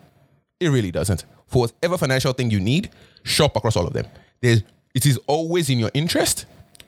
It 0.60 0.70
really 0.70 0.92
doesn't. 0.92 1.26
For 1.48 1.64
whatever 1.64 1.98
financial 1.98 2.34
thing 2.34 2.50
you 2.50 2.60
need, 2.60 2.90
shop 3.24 3.56
across 3.56 3.76
all 3.76 3.86
of 3.86 3.94
them. 3.94 4.08
There's, 4.42 4.64
it 4.94 5.06
is 5.06 5.20
always 5.28 5.70
in 5.70 5.80
your 5.80 5.92
interest 5.94 6.46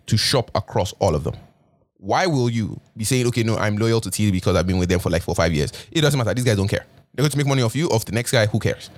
to 0.08 0.18
shop 0.18 0.52
across 0.56 0.94
all 1.00 1.16
of 1.16 1.24
them. 1.24 1.36
Why 1.98 2.28
will 2.28 2.50
you 2.50 2.80
be 2.96 3.04
saying, 3.04 3.28
okay, 3.28 3.44
no, 3.44 3.58
I'm 3.58 3.78
loyal 3.78 4.00
to 4.02 4.10
TD 4.10 4.32
because 4.32 4.56
I've 4.56 4.68
been 4.68 4.78
with 4.78 4.90
them 4.90 5.00
for 5.00 5.10
like 5.10 5.24
four 5.24 5.36
five 5.36 5.54
years? 5.54 5.72
It 5.92 6.02
doesn't 6.02 6.18
matter. 6.18 6.34
These 6.34 6.46
guys 6.46 6.58
don't 6.58 6.68
care. 6.68 6.86
They're 7.14 7.24
going 7.24 7.32
to 7.32 7.38
make 7.38 7.48
money 7.48 7.64
off 7.64 7.76
you, 7.76 7.88
off 7.90 8.06
the 8.06 8.12
next 8.12 8.32
guy. 8.32 8.46
Who 8.46 8.60
cares? 8.60 8.90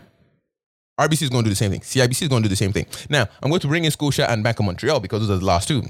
RBC 0.99 1.23
is 1.23 1.29
going 1.29 1.45
to 1.45 1.49
do 1.49 1.51
the 1.51 1.55
same 1.55 1.71
thing. 1.71 1.79
CIBC 1.79 2.23
is 2.23 2.27
going 2.27 2.43
to 2.43 2.49
do 2.49 2.51
the 2.51 2.57
same 2.57 2.73
thing. 2.73 2.85
Now, 3.09 3.25
I'm 3.41 3.49
going 3.49 3.61
to 3.61 3.67
bring 3.67 3.85
in 3.85 3.91
Scotia 3.91 4.29
and 4.29 4.43
Bank 4.43 4.59
of 4.59 4.65
Montreal 4.65 4.99
because 4.99 5.21
those 5.21 5.29
are 5.29 5.39
the 5.39 5.45
last 5.45 5.69
two. 5.69 5.81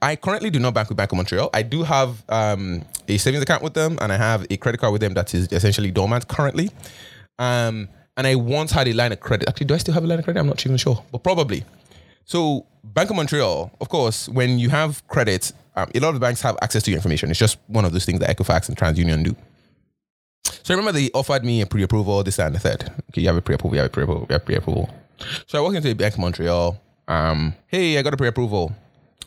I 0.00 0.16
currently 0.16 0.48
do 0.48 0.58
not 0.58 0.72
bank 0.72 0.88
with 0.88 0.96
Bank 0.96 1.12
of 1.12 1.16
Montreal. 1.16 1.50
I 1.52 1.60
do 1.60 1.82
have 1.82 2.24
um, 2.30 2.82
a 3.06 3.18
savings 3.18 3.42
account 3.42 3.62
with 3.62 3.74
them 3.74 3.98
and 4.00 4.10
I 4.10 4.16
have 4.16 4.46
a 4.48 4.56
credit 4.56 4.78
card 4.78 4.94
with 4.94 5.02
them 5.02 5.12
that 5.12 5.34
is 5.34 5.52
essentially 5.52 5.90
dormant 5.90 6.26
currently. 6.28 6.70
Um, 7.38 7.90
and 8.16 8.26
I 8.26 8.34
once 8.34 8.72
had 8.72 8.88
a 8.88 8.92
line 8.92 9.12
of 9.12 9.20
credit. 9.20 9.48
Actually, 9.48 9.66
do 9.66 9.74
I 9.74 9.78
still 9.78 9.94
have 9.94 10.04
a 10.04 10.06
line 10.06 10.18
of 10.18 10.24
credit? 10.24 10.40
I'm 10.40 10.46
not 10.46 10.64
even 10.64 10.76
sure, 10.76 11.04
but 11.12 11.22
probably. 11.22 11.64
So, 12.24 12.66
Bank 12.82 13.10
of 13.10 13.16
Montreal, 13.16 13.70
of 13.80 13.88
course, 13.88 14.28
when 14.28 14.58
you 14.58 14.68
have 14.70 15.06
credit, 15.06 15.52
um, 15.76 15.90
a 15.94 16.00
lot 16.00 16.08
of 16.08 16.14
the 16.14 16.20
banks 16.20 16.40
have 16.40 16.56
access 16.62 16.82
to 16.84 16.90
your 16.90 16.98
information. 16.98 17.30
It's 17.30 17.38
just 17.38 17.58
one 17.66 17.84
of 17.84 17.92
those 17.92 18.04
things 18.04 18.20
that 18.20 18.36
Equifax 18.36 18.68
and 18.68 18.76
TransUnion 18.76 19.24
do. 19.24 19.36
So 20.44 20.74
I 20.74 20.76
remember 20.76 20.98
they 20.98 21.10
offered 21.12 21.44
me 21.44 21.60
a 21.60 21.66
pre-approval, 21.66 22.24
this 22.24 22.38
and 22.38 22.54
the 22.54 22.58
third. 22.58 22.90
Okay, 23.10 23.20
you 23.20 23.28
have 23.28 23.36
a 23.36 23.42
pre-approval, 23.42 23.76
you 23.76 23.82
have 23.82 23.90
a 23.90 23.92
pre-approval, 23.92 24.26
you 24.28 24.32
have 24.32 24.44
pre-approval. 24.44 24.90
So 25.46 25.58
I 25.58 25.60
walked 25.60 25.76
into 25.76 25.88
the 25.88 25.94
Bank 25.94 26.14
of 26.14 26.20
Montreal. 26.20 26.80
Um, 27.06 27.54
hey, 27.68 27.98
I 27.98 28.02
got 28.02 28.14
a 28.14 28.16
pre-approval. 28.16 28.74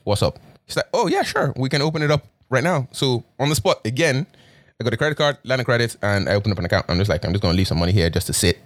What's 0.03 0.23
up? 0.23 0.39
He's 0.65 0.75
like, 0.75 0.87
oh 0.93 1.07
yeah, 1.07 1.23
sure, 1.23 1.53
we 1.55 1.69
can 1.69 1.81
open 1.81 2.01
it 2.01 2.11
up 2.11 2.25
right 2.49 2.63
now. 2.63 2.87
So 2.91 3.23
on 3.39 3.49
the 3.49 3.55
spot 3.55 3.79
again, 3.85 4.27
I 4.79 4.83
got 4.83 4.93
a 4.93 4.97
credit 4.97 5.15
card, 5.15 5.37
line 5.43 5.59
of 5.59 5.65
credit, 5.65 5.95
and 6.01 6.27
I 6.27 6.35
opened 6.35 6.53
up 6.53 6.59
an 6.59 6.65
account. 6.65 6.85
I'm 6.89 6.97
just 6.97 7.09
like, 7.09 7.23
I'm 7.23 7.31
just 7.31 7.41
gonna 7.41 7.57
leave 7.57 7.67
some 7.67 7.79
money 7.79 7.91
here 7.91 8.09
just 8.09 8.27
to 8.27 8.33
sit 8.33 8.59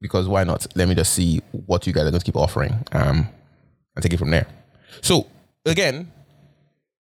because 0.00 0.28
why 0.28 0.44
not? 0.44 0.66
Let 0.74 0.88
me 0.88 0.94
just 0.94 1.12
see 1.12 1.40
what 1.50 1.86
you 1.86 1.92
guys 1.92 2.04
are 2.06 2.10
going 2.10 2.20
to 2.20 2.24
keep 2.24 2.36
offering 2.36 2.72
um, 2.92 3.28
and 3.94 4.02
take 4.02 4.12
it 4.12 4.18
from 4.18 4.30
there. 4.30 4.46
So 5.02 5.26
again, 5.64 6.10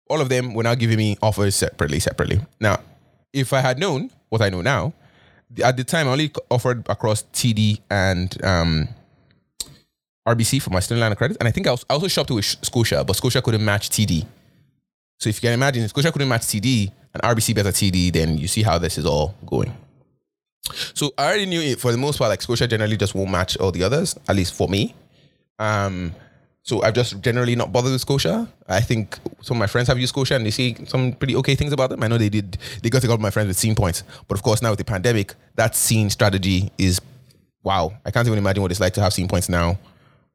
all 0.10 0.22
of 0.22 0.30
them 0.30 0.54
were 0.54 0.64
now 0.64 0.76
giving 0.76 0.98
me 0.98 1.18
offers 1.22 1.56
separately, 1.56 2.00
separately. 2.00 2.40
Now, 2.60 2.80
if 3.34 3.54
I 3.54 3.62
had 3.62 3.80
known 3.80 4.12
what 4.30 4.42
I 4.42 4.50
know 4.50 4.62
now, 4.62 4.94
at 5.64 5.78
the 5.78 5.84
time 5.84 6.08
I 6.08 6.12
only 6.12 6.32
offered 6.50 6.88
across 6.90 7.24
TD 7.34 7.80
and 7.90 8.44
um, 8.44 8.88
RBC 10.28 10.62
for 10.62 10.72
my 10.72 10.80
student 10.80 11.02
line 11.02 11.12
of 11.12 11.18
credit, 11.18 11.38
and 11.40 11.48
I 11.48 11.52
think 11.52 11.68
I, 11.68 11.72
was, 11.72 11.86
I 11.90 11.94
also 11.94 12.08
shopped 12.08 12.32
with 12.32 12.46
Scotia, 12.46 13.04
but 13.04 13.16
Scotia 13.16 13.42
couldn't 13.42 13.64
match 13.64 13.90
TD. 13.90 14.26
So 15.20 15.30
if 15.30 15.38
you 15.38 15.48
can 15.48 15.54
imagine, 15.54 15.84
if 15.84 15.90
Scotia 15.90 16.12
couldn't 16.12 16.28
match 16.28 16.42
TD 16.42 16.92
and 17.14 17.24
RBC 17.24 17.56
better 17.56 17.72
TD, 17.72 18.12
then 18.14 18.38
you 18.38 18.48
see 18.48 18.62
how 18.62 18.78
this 18.78 18.98
is 18.98 19.06
all 19.06 19.36
going. 19.46 19.76
So 20.94 21.14
I 21.18 21.28
already 21.28 21.46
knew 21.46 21.62
it 21.62 21.80
for 21.80 21.92
the 21.92 21.98
most 21.98 22.18
part. 22.18 22.30
Like 22.30 22.42
Scotia 22.42 22.68
generally 22.68 22.98
just 22.98 23.16
won't 23.16 23.32
match 23.32 23.58
all 23.58 23.72
the 23.72 23.84
others, 23.84 24.18
at 24.28 24.36
least 24.36 24.54
for 24.54 24.68
me. 24.68 24.96
Um, 25.60 26.14
so 26.64 26.84
I've 26.84 26.94
just 26.94 27.22
generally 27.22 27.56
not 27.56 27.72
bothered 27.72 27.94
with 27.94 28.02
Scotia. 28.02 28.48
I 28.68 28.82
think 28.82 29.18
some 29.42 29.56
of 29.56 29.60
my 29.60 29.68
friends 29.68 29.88
have 29.88 29.98
used 29.98 30.10
Scotia 30.10 30.36
and 30.36 30.46
they 30.46 30.52
see 30.52 30.76
some 30.86 31.14
pretty 31.14 31.36
okay 31.38 31.56
things 31.56 31.72
about 31.72 31.90
them. 31.90 32.04
I 32.04 32.08
know 32.08 32.18
they 32.18 32.30
did. 32.30 32.58
They 32.84 32.90
got 32.90 33.04
a 33.04 33.08
couple 33.08 33.16
of 33.16 33.22
my 33.22 33.30
friends 33.30 33.48
with 33.48 33.58
scene 33.58 33.76
points, 33.76 34.04
but 34.28 34.38
of 34.38 34.44
course 34.44 34.62
now 34.62 34.72
with 34.72 34.80
the 34.80 34.86
pandemic, 34.86 35.34
that 35.56 35.76
scene 35.76 36.10
strategy 36.10 36.70
is 36.78 37.00
wow. 37.64 37.94
I 38.06 38.12
can't 38.12 38.28
even 38.28 38.38
imagine 38.38 38.62
what 38.62 38.72
it's 38.72 38.82
like 38.82 38.94
to 38.96 39.02
have 39.02 39.14
scene 39.14 39.30
points 39.30 39.48
now 39.48 39.80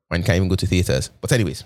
when 0.09 0.21
you 0.21 0.25
can't 0.25 0.37
even 0.37 0.49
go 0.49 0.57
to 0.57 0.67
theaters. 0.67 1.11
But 1.21 1.33
anyways, 1.33 1.65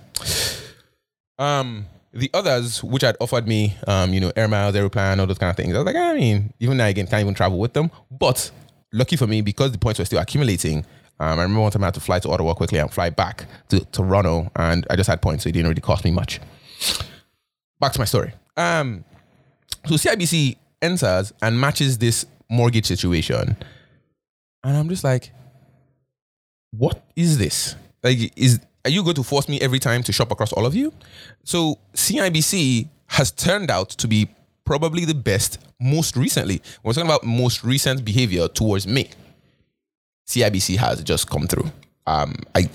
um, 1.39 1.87
the 2.17 2.31
others 2.35 2.83
which 2.83 3.03
had 3.03 3.17
offered 3.21 3.47
me, 3.47 3.77
um, 3.87 4.13
you 4.13 4.21
know, 4.21 4.33
air 4.37 4.49
miles, 4.49 4.75
Aeroplan, 4.75 5.21
all 5.21 5.27
those 5.27 5.39
kind 5.39 5.51
of 5.51 5.57
things. 5.57 5.75
I 5.75 5.79
was 5.79 5.87
like, 5.87 5.97
I 5.97 6.15
mean, 6.15 6.53
even 6.61 6.77
now 6.79 6.87
again, 6.87 7.07
can't 7.07 7.21
even 7.21 7.35
travel 7.35 7.59
with 7.59 7.75
them. 7.75 7.91
But 8.11 8.51
lucky 8.93 9.17
for 9.17 9.27
me, 9.27 9.43
because 9.43 9.73
the 9.73 9.79
points 9.79 9.99
were 9.99 10.05
still 10.05 10.19
accumulating, 10.19 10.79
um, 11.19 11.39
I 11.39 11.43
remember 11.43 11.61
one 11.61 11.73
time 11.73 11.85
I 11.85 11.89
had 11.89 11.95
to 11.95 12.01
fly 12.01 12.19
to 12.21 12.31
Ottawa 12.31 12.55
quickly 12.55 12.79
and 12.79 12.93
fly 12.93 13.11
back 13.11 13.47
to 13.69 13.81
Toronto, 13.87 14.51
and 14.57 14.87
I 14.91 14.97
just 14.97 15.09
had 15.09 15.23
points, 15.23 15.45
so 15.45 15.49
it 15.49 15.53
didn't 15.53 15.69
really 15.69 15.81
cost 15.81 16.05
me 16.05 16.11
much. 16.11 16.41
Back 17.81 17.93
to 17.93 17.99
my 17.99 18.05
story. 18.05 18.33
Um, 18.57 19.05
so 19.87 19.95
CIBC 19.95 20.57
enters 20.83 21.33
and 21.43 21.61
matches 21.61 21.99
this 21.99 22.27
mortgage 22.51 22.87
situation, 22.87 23.57
and 24.65 24.77
I'm 24.77 24.89
just 24.89 25.05
like, 25.05 25.33
what 26.73 27.03
is 27.15 27.39
this? 27.39 27.77
Like, 28.03 28.33
is 28.37 28.61
are 28.87 28.89
you 28.89 29.03
going 29.03 29.17
to 29.17 29.25
force 29.25 29.49
me 29.49 29.61
every 29.61 29.81
time 29.81 30.05
to 30.05 30.13
shop 30.13 30.31
across 30.31 30.53
all 30.53 30.65
of 30.65 30.77
you? 30.77 30.93
So 31.43 31.81
CIBC 31.95 32.89
has 33.09 33.33
turned 33.33 33.69
out 33.69 33.91
to 33.91 34.07
be 34.07 34.29
probably 34.65 35.05
the 35.05 35.15
best 35.15 35.59
most 35.81 36.17
recently. 36.17 36.63
We're 36.85 36.93
talking 36.93 37.11
about 37.11 37.25
most 37.25 37.65
recent 37.65 38.05
behavior 38.05 38.47
towards 38.47 38.87
me, 38.87 39.11
CIBC 40.29 40.77
has 40.77 41.03
just 41.03 41.29
come 41.29 41.49
through. 41.49 41.71
Um, 42.07 42.37
I, 42.55 42.71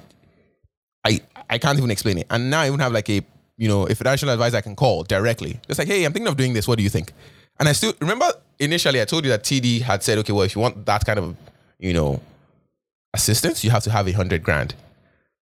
I, 1.06 1.22
I 1.50 1.58
can't 1.58 1.78
even 1.78 1.92
explain 1.92 2.18
it. 2.18 2.28
And 2.30 2.50
now 2.50 2.62
I 2.62 2.68
even 2.68 2.82
have 2.82 2.92
like 2.92 3.10
a, 3.10 3.22
you 3.56 3.70
know, 3.70 3.88
a 3.88 3.96
financial 3.96 4.30
advisor 4.30 4.58
I 4.58 4.62
can 4.62 4.76
call 4.76 5.04
directly. 5.04 5.62
Just 5.66 5.80
like, 5.80 5.88
hey, 5.88 6.04
I'm 6.04 6.12
thinking 6.12 6.28
of 6.28 6.36
doing 6.36 6.52
this. 6.52 6.68
What 6.68 6.78
do 6.78 6.84
you 6.84 6.90
think? 6.90 7.14
And 7.58 7.70
I 7.70 7.72
still 7.72 7.94
remember 8.02 8.26
initially 8.60 9.02
I 9.02 9.06
told 9.06 9.24
you 9.24 9.32
that 9.32 9.44
TD 9.44 9.82
had 9.82 10.04
said, 10.04 10.18
okay, 10.18 10.34
well, 10.34 10.44
if 10.44 10.56
you 10.56 10.62
want 10.62 10.86
that 10.86 11.06
kind 11.06 11.20
of, 11.20 11.38
you 11.80 11.94
know, 11.94 12.20
assistance, 13.14 13.64
you 13.64 13.70
have 13.72 13.84
to 13.84 13.92
have 13.92 14.10
a 14.10 14.12
hundred 14.12 14.44
grand. 14.44 14.76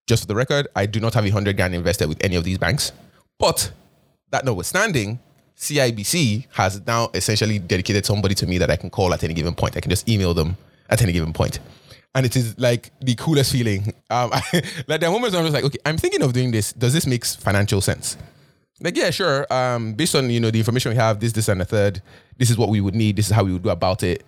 Just 0.09 0.23
for 0.23 0.27
the 0.27 0.33
record, 0.33 0.67
I 0.75 0.87
do 0.87 0.99
not 0.99 1.13
have 1.13 1.23
a 1.23 1.29
hundred 1.29 1.55
grand 1.55 1.75
invested 1.75 2.09
with 2.09 2.17
any 2.23 2.35
of 2.35 2.43
these 2.43 2.57
banks. 2.57 2.93
But 3.37 3.71
that 4.31 4.43
notwithstanding, 4.43 5.19
CIBC 5.55 6.47
has 6.53 6.83
now 6.87 7.11
essentially 7.13 7.59
dedicated 7.59 8.07
somebody 8.07 8.33
to 8.33 8.47
me 8.47 8.57
that 8.57 8.71
I 8.71 8.75
can 8.75 8.89
call 8.89 9.13
at 9.13 9.23
any 9.23 9.35
given 9.35 9.53
point. 9.53 9.77
I 9.77 9.81
can 9.81 9.91
just 9.91 10.09
email 10.09 10.33
them 10.33 10.57
at 10.89 10.99
any 11.03 11.11
given 11.11 11.31
point. 11.31 11.59
And 12.15 12.25
it 12.25 12.35
is 12.35 12.57
like 12.57 12.89
the 12.99 13.13
coolest 13.13 13.51
feeling. 13.51 13.93
Um, 14.09 14.31
like 14.87 14.99
there 14.99 15.09
are 15.09 15.11
moments 15.11 15.35
I'm 15.35 15.43
just 15.43 15.53
like, 15.53 15.65
okay, 15.65 15.77
I'm 15.85 15.99
thinking 15.99 16.23
of 16.23 16.33
doing 16.33 16.49
this. 16.49 16.73
Does 16.73 16.91
this 16.91 17.05
make 17.05 17.23
financial 17.23 17.79
sense? 17.79 18.17
Like, 18.81 18.97
yeah, 18.97 19.11
sure. 19.11 19.45
Um, 19.53 19.93
based 19.93 20.15
on 20.15 20.31
you 20.31 20.39
know 20.39 20.49
the 20.49 20.57
information 20.57 20.89
we 20.89 20.95
have, 20.95 21.19
this, 21.19 21.33
this, 21.33 21.49
and 21.49 21.61
the 21.61 21.65
third, 21.65 22.01
this 22.35 22.49
is 22.49 22.57
what 22.57 22.69
we 22.69 22.81
would 22.81 22.95
need. 22.95 23.15
This 23.15 23.27
is 23.27 23.31
how 23.31 23.43
we 23.43 23.53
would 23.53 23.61
go 23.61 23.69
about 23.69 24.01
it. 24.01 24.23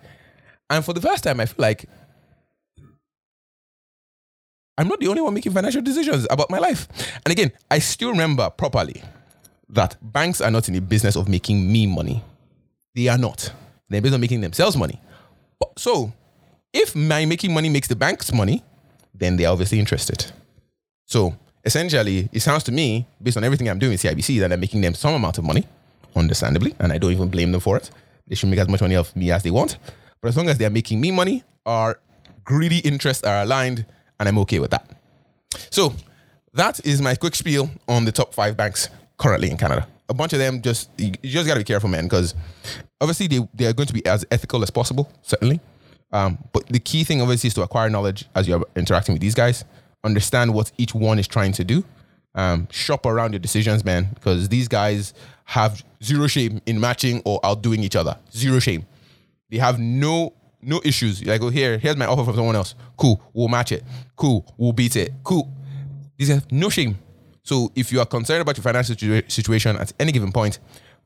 And 0.70 0.84
for 0.84 0.92
the 0.92 1.00
first 1.00 1.24
time, 1.24 1.40
I 1.40 1.46
feel 1.46 1.56
like 1.58 1.86
I'm 4.82 4.88
not 4.88 4.98
the 4.98 5.06
only 5.06 5.22
one 5.22 5.32
making 5.32 5.52
financial 5.52 5.80
decisions 5.80 6.26
about 6.28 6.50
my 6.50 6.58
life. 6.58 6.88
And 7.24 7.30
again, 7.30 7.52
I 7.70 7.78
still 7.78 8.10
remember 8.10 8.50
properly 8.50 9.00
that 9.68 9.96
banks 10.02 10.40
are 10.40 10.50
not 10.50 10.66
in 10.66 10.74
the 10.74 10.80
business 10.80 11.14
of 11.14 11.28
making 11.28 11.70
me 11.70 11.86
money. 11.86 12.20
They 12.96 13.06
are 13.06 13.16
not. 13.16 13.52
They're 13.88 14.02
based 14.02 14.14
on 14.14 14.20
making 14.20 14.40
themselves 14.40 14.76
money. 14.76 15.00
But, 15.60 15.78
so, 15.78 16.12
if 16.72 16.96
my 16.96 17.24
making 17.26 17.54
money 17.54 17.68
makes 17.68 17.86
the 17.86 17.94
banks 17.94 18.32
money, 18.32 18.64
then 19.14 19.36
they're 19.36 19.50
obviously 19.50 19.78
interested. 19.78 20.32
So, 21.06 21.36
essentially, 21.64 22.28
it 22.32 22.40
sounds 22.40 22.64
to 22.64 22.72
me, 22.72 23.06
based 23.22 23.36
on 23.36 23.44
everything 23.44 23.68
I'm 23.68 23.78
doing 23.78 23.92
with 23.92 24.02
CIBC, 24.02 24.40
that 24.40 24.52
I'm 24.52 24.58
making 24.58 24.80
them 24.80 24.94
some 24.94 25.14
amount 25.14 25.38
of 25.38 25.44
money, 25.44 25.64
understandably, 26.16 26.74
and 26.80 26.92
I 26.92 26.98
don't 26.98 27.12
even 27.12 27.28
blame 27.28 27.52
them 27.52 27.60
for 27.60 27.76
it. 27.76 27.88
They 28.26 28.34
should 28.34 28.48
make 28.48 28.58
as 28.58 28.68
much 28.68 28.80
money 28.80 28.96
off 28.96 29.14
me 29.14 29.30
as 29.30 29.44
they 29.44 29.52
want. 29.52 29.78
But 30.20 30.30
as 30.30 30.36
long 30.36 30.48
as 30.48 30.58
they're 30.58 30.70
making 30.70 31.00
me 31.00 31.12
money, 31.12 31.44
our 31.66 32.00
greedy 32.42 32.78
interests 32.78 33.22
are 33.22 33.42
aligned, 33.42 33.86
and 34.22 34.28
I'm 34.28 34.38
okay 34.38 34.60
with 34.60 34.70
that. 34.70 34.88
So 35.70 35.92
that 36.54 36.84
is 36.86 37.02
my 37.02 37.16
quick 37.16 37.34
spiel 37.34 37.70
on 37.88 38.04
the 38.04 38.12
top 38.12 38.32
five 38.32 38.56
banks 38.56 38.88
currently 39.18 39.50
in 39.50 39.56
Canada. 39.56 39.88
A 40.08 40.14
bunch 40.14 40.32
of 40.32 40.38
them 40.38 40.62
just 40.62 40.90
you 40.96 41.10
just 41.24 41.46
got 41.46 41.54
to 41.54 41.60
be 41.60 41.64
careful, 41.64 41.88
man, 41.88 42.04
because 42.04 42.34
obviously 43.00 43.26
they 43.26 43.40
they 43.52 43.66
are 43.66 43.72
going 43.72 43.88
to 43.88 43.92
be 43.92 44.06
as 44.06 44.24
ethical 44.30 44.62
as 44.62 44.70
possible, 44.70 45.10
certainly. 45.22 45.58
Um, 46.12 46.38
but 46.52 46.68
the 46.68 46.78
key 46.78 47.02
thing 47.02 47.20
obviously 47.20 47.48
is 47.48 47.54
to 47.54 47.62
acquire 47.62 47.90
knowledge 47.90 48.26
as 48.36 48.46
you're 48.46 48.64
interacting 48.76 49.14
with 49.14 49.22
these 49.22 49.34
guys, 49.34 49.64
understand 50.04 50.54
what 50.54 50.70
each 50.78 50.94
one 50.94 51.18
is 51.18 51.26
trying 51.26 51.52
to 51.52 51.64
do, 51.64 51.84
um, 52.36 52.68
shop 52.70 53.06
around 53.06 53.32
your 53.32 53.40
decisions, 53.40 53.84
man, 53.84 54.08
because 54.14 54.48
these 54.48 54.68
guys 54.68 55.14
have 55.46 55.82
zero 56.04 56.28
shame 56.28 56.60
in 56.66 56.78
matching 56.78 57.22
or 57.24 57.40
outdoing 57.42 57.82
each 57.82 57.96
other. 57.96 58.16
Zero 58.30 58.60
shame. 58.60 58.86
They 59.50 59.58
have 59.58 59.80
no 59.80 60.34
no 60.62 60.80
issues. 60.84 61.24
Like, 61.24 61.40
oh, 61.42 61.48
here, 61.48 61.78
here's 61.78 61.96
my 61.96 62.06
offer 62.06 62.24
from 62.24 62.36
someone 62.36 62.56
else. 62.56 62.74
Cool, 62.96 63.20
we'll 63.32 63.48
match 63.48 63.72
it. 63.72 63.82
Cool, 64.16 64.46
we'll 64.56 64.72
beat 64.72 64.96
it. 64.96 65.12
Cool. 65.24 65.52
These 66.16 66.28
have 66.28 66.50
no 66.52 66.68
shame. 66.68 66.98
So 67.42 67.72
if 67.74 67.92
you 67.92 68.00
are 68.00 68.06
concerned 68.06 68.42
about 68.42 68.56
your 68.56 68.62
financial 68.62 68.94
situa- 68.94 69.30
situation 69.30 69.76
at 69.76 69.92
any 69.98 70.12
given 70.12 70.30
point, 70.30 70.60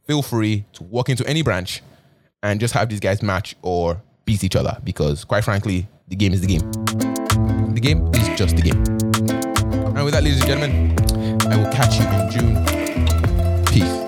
feel 0.07 0.23
free 0.23 0.67
to 0.75 0.83
walk 0.85 1.09
into 1.09 1.27
any 1.27 1.43
branch 1.43 1.83
and 2.43 2.61
just 2.61 2.75
have 2.75 2.89
these 2.89 3.01
guys 3.01 3.23
match 3.23 3.57
or 3.63 4.03
beat 4.25 4.45
each 4.45 4.57
other 4.57 4.79
because, 4.85 5.25
quite 5.25 5.45
frankly, 5.45 5.89
the 6.09 6.17
game 6.17 6.33
is 6.33 6.41
the 6.43 6.47
game. 6.47 6.71
The 7.75 7.81
game 7.81 8.07
is 8.15 8.29
just 8.39 8.57
the 8.57 8.63
game. 8.63 8.83
And 9.97 10.05
with 10.05 10.13
that, 10.13 10.23
ladies 10.23 10.41
and 10.43 10.47
gentlemen, 10.47 11.51
I 11.51 11.57
will 11.57 11.73
catch 11.73 11.99
you 11.99 12.07
in 12.07 12.31
June. 12.31 13.65
Peace. 13.67 14.06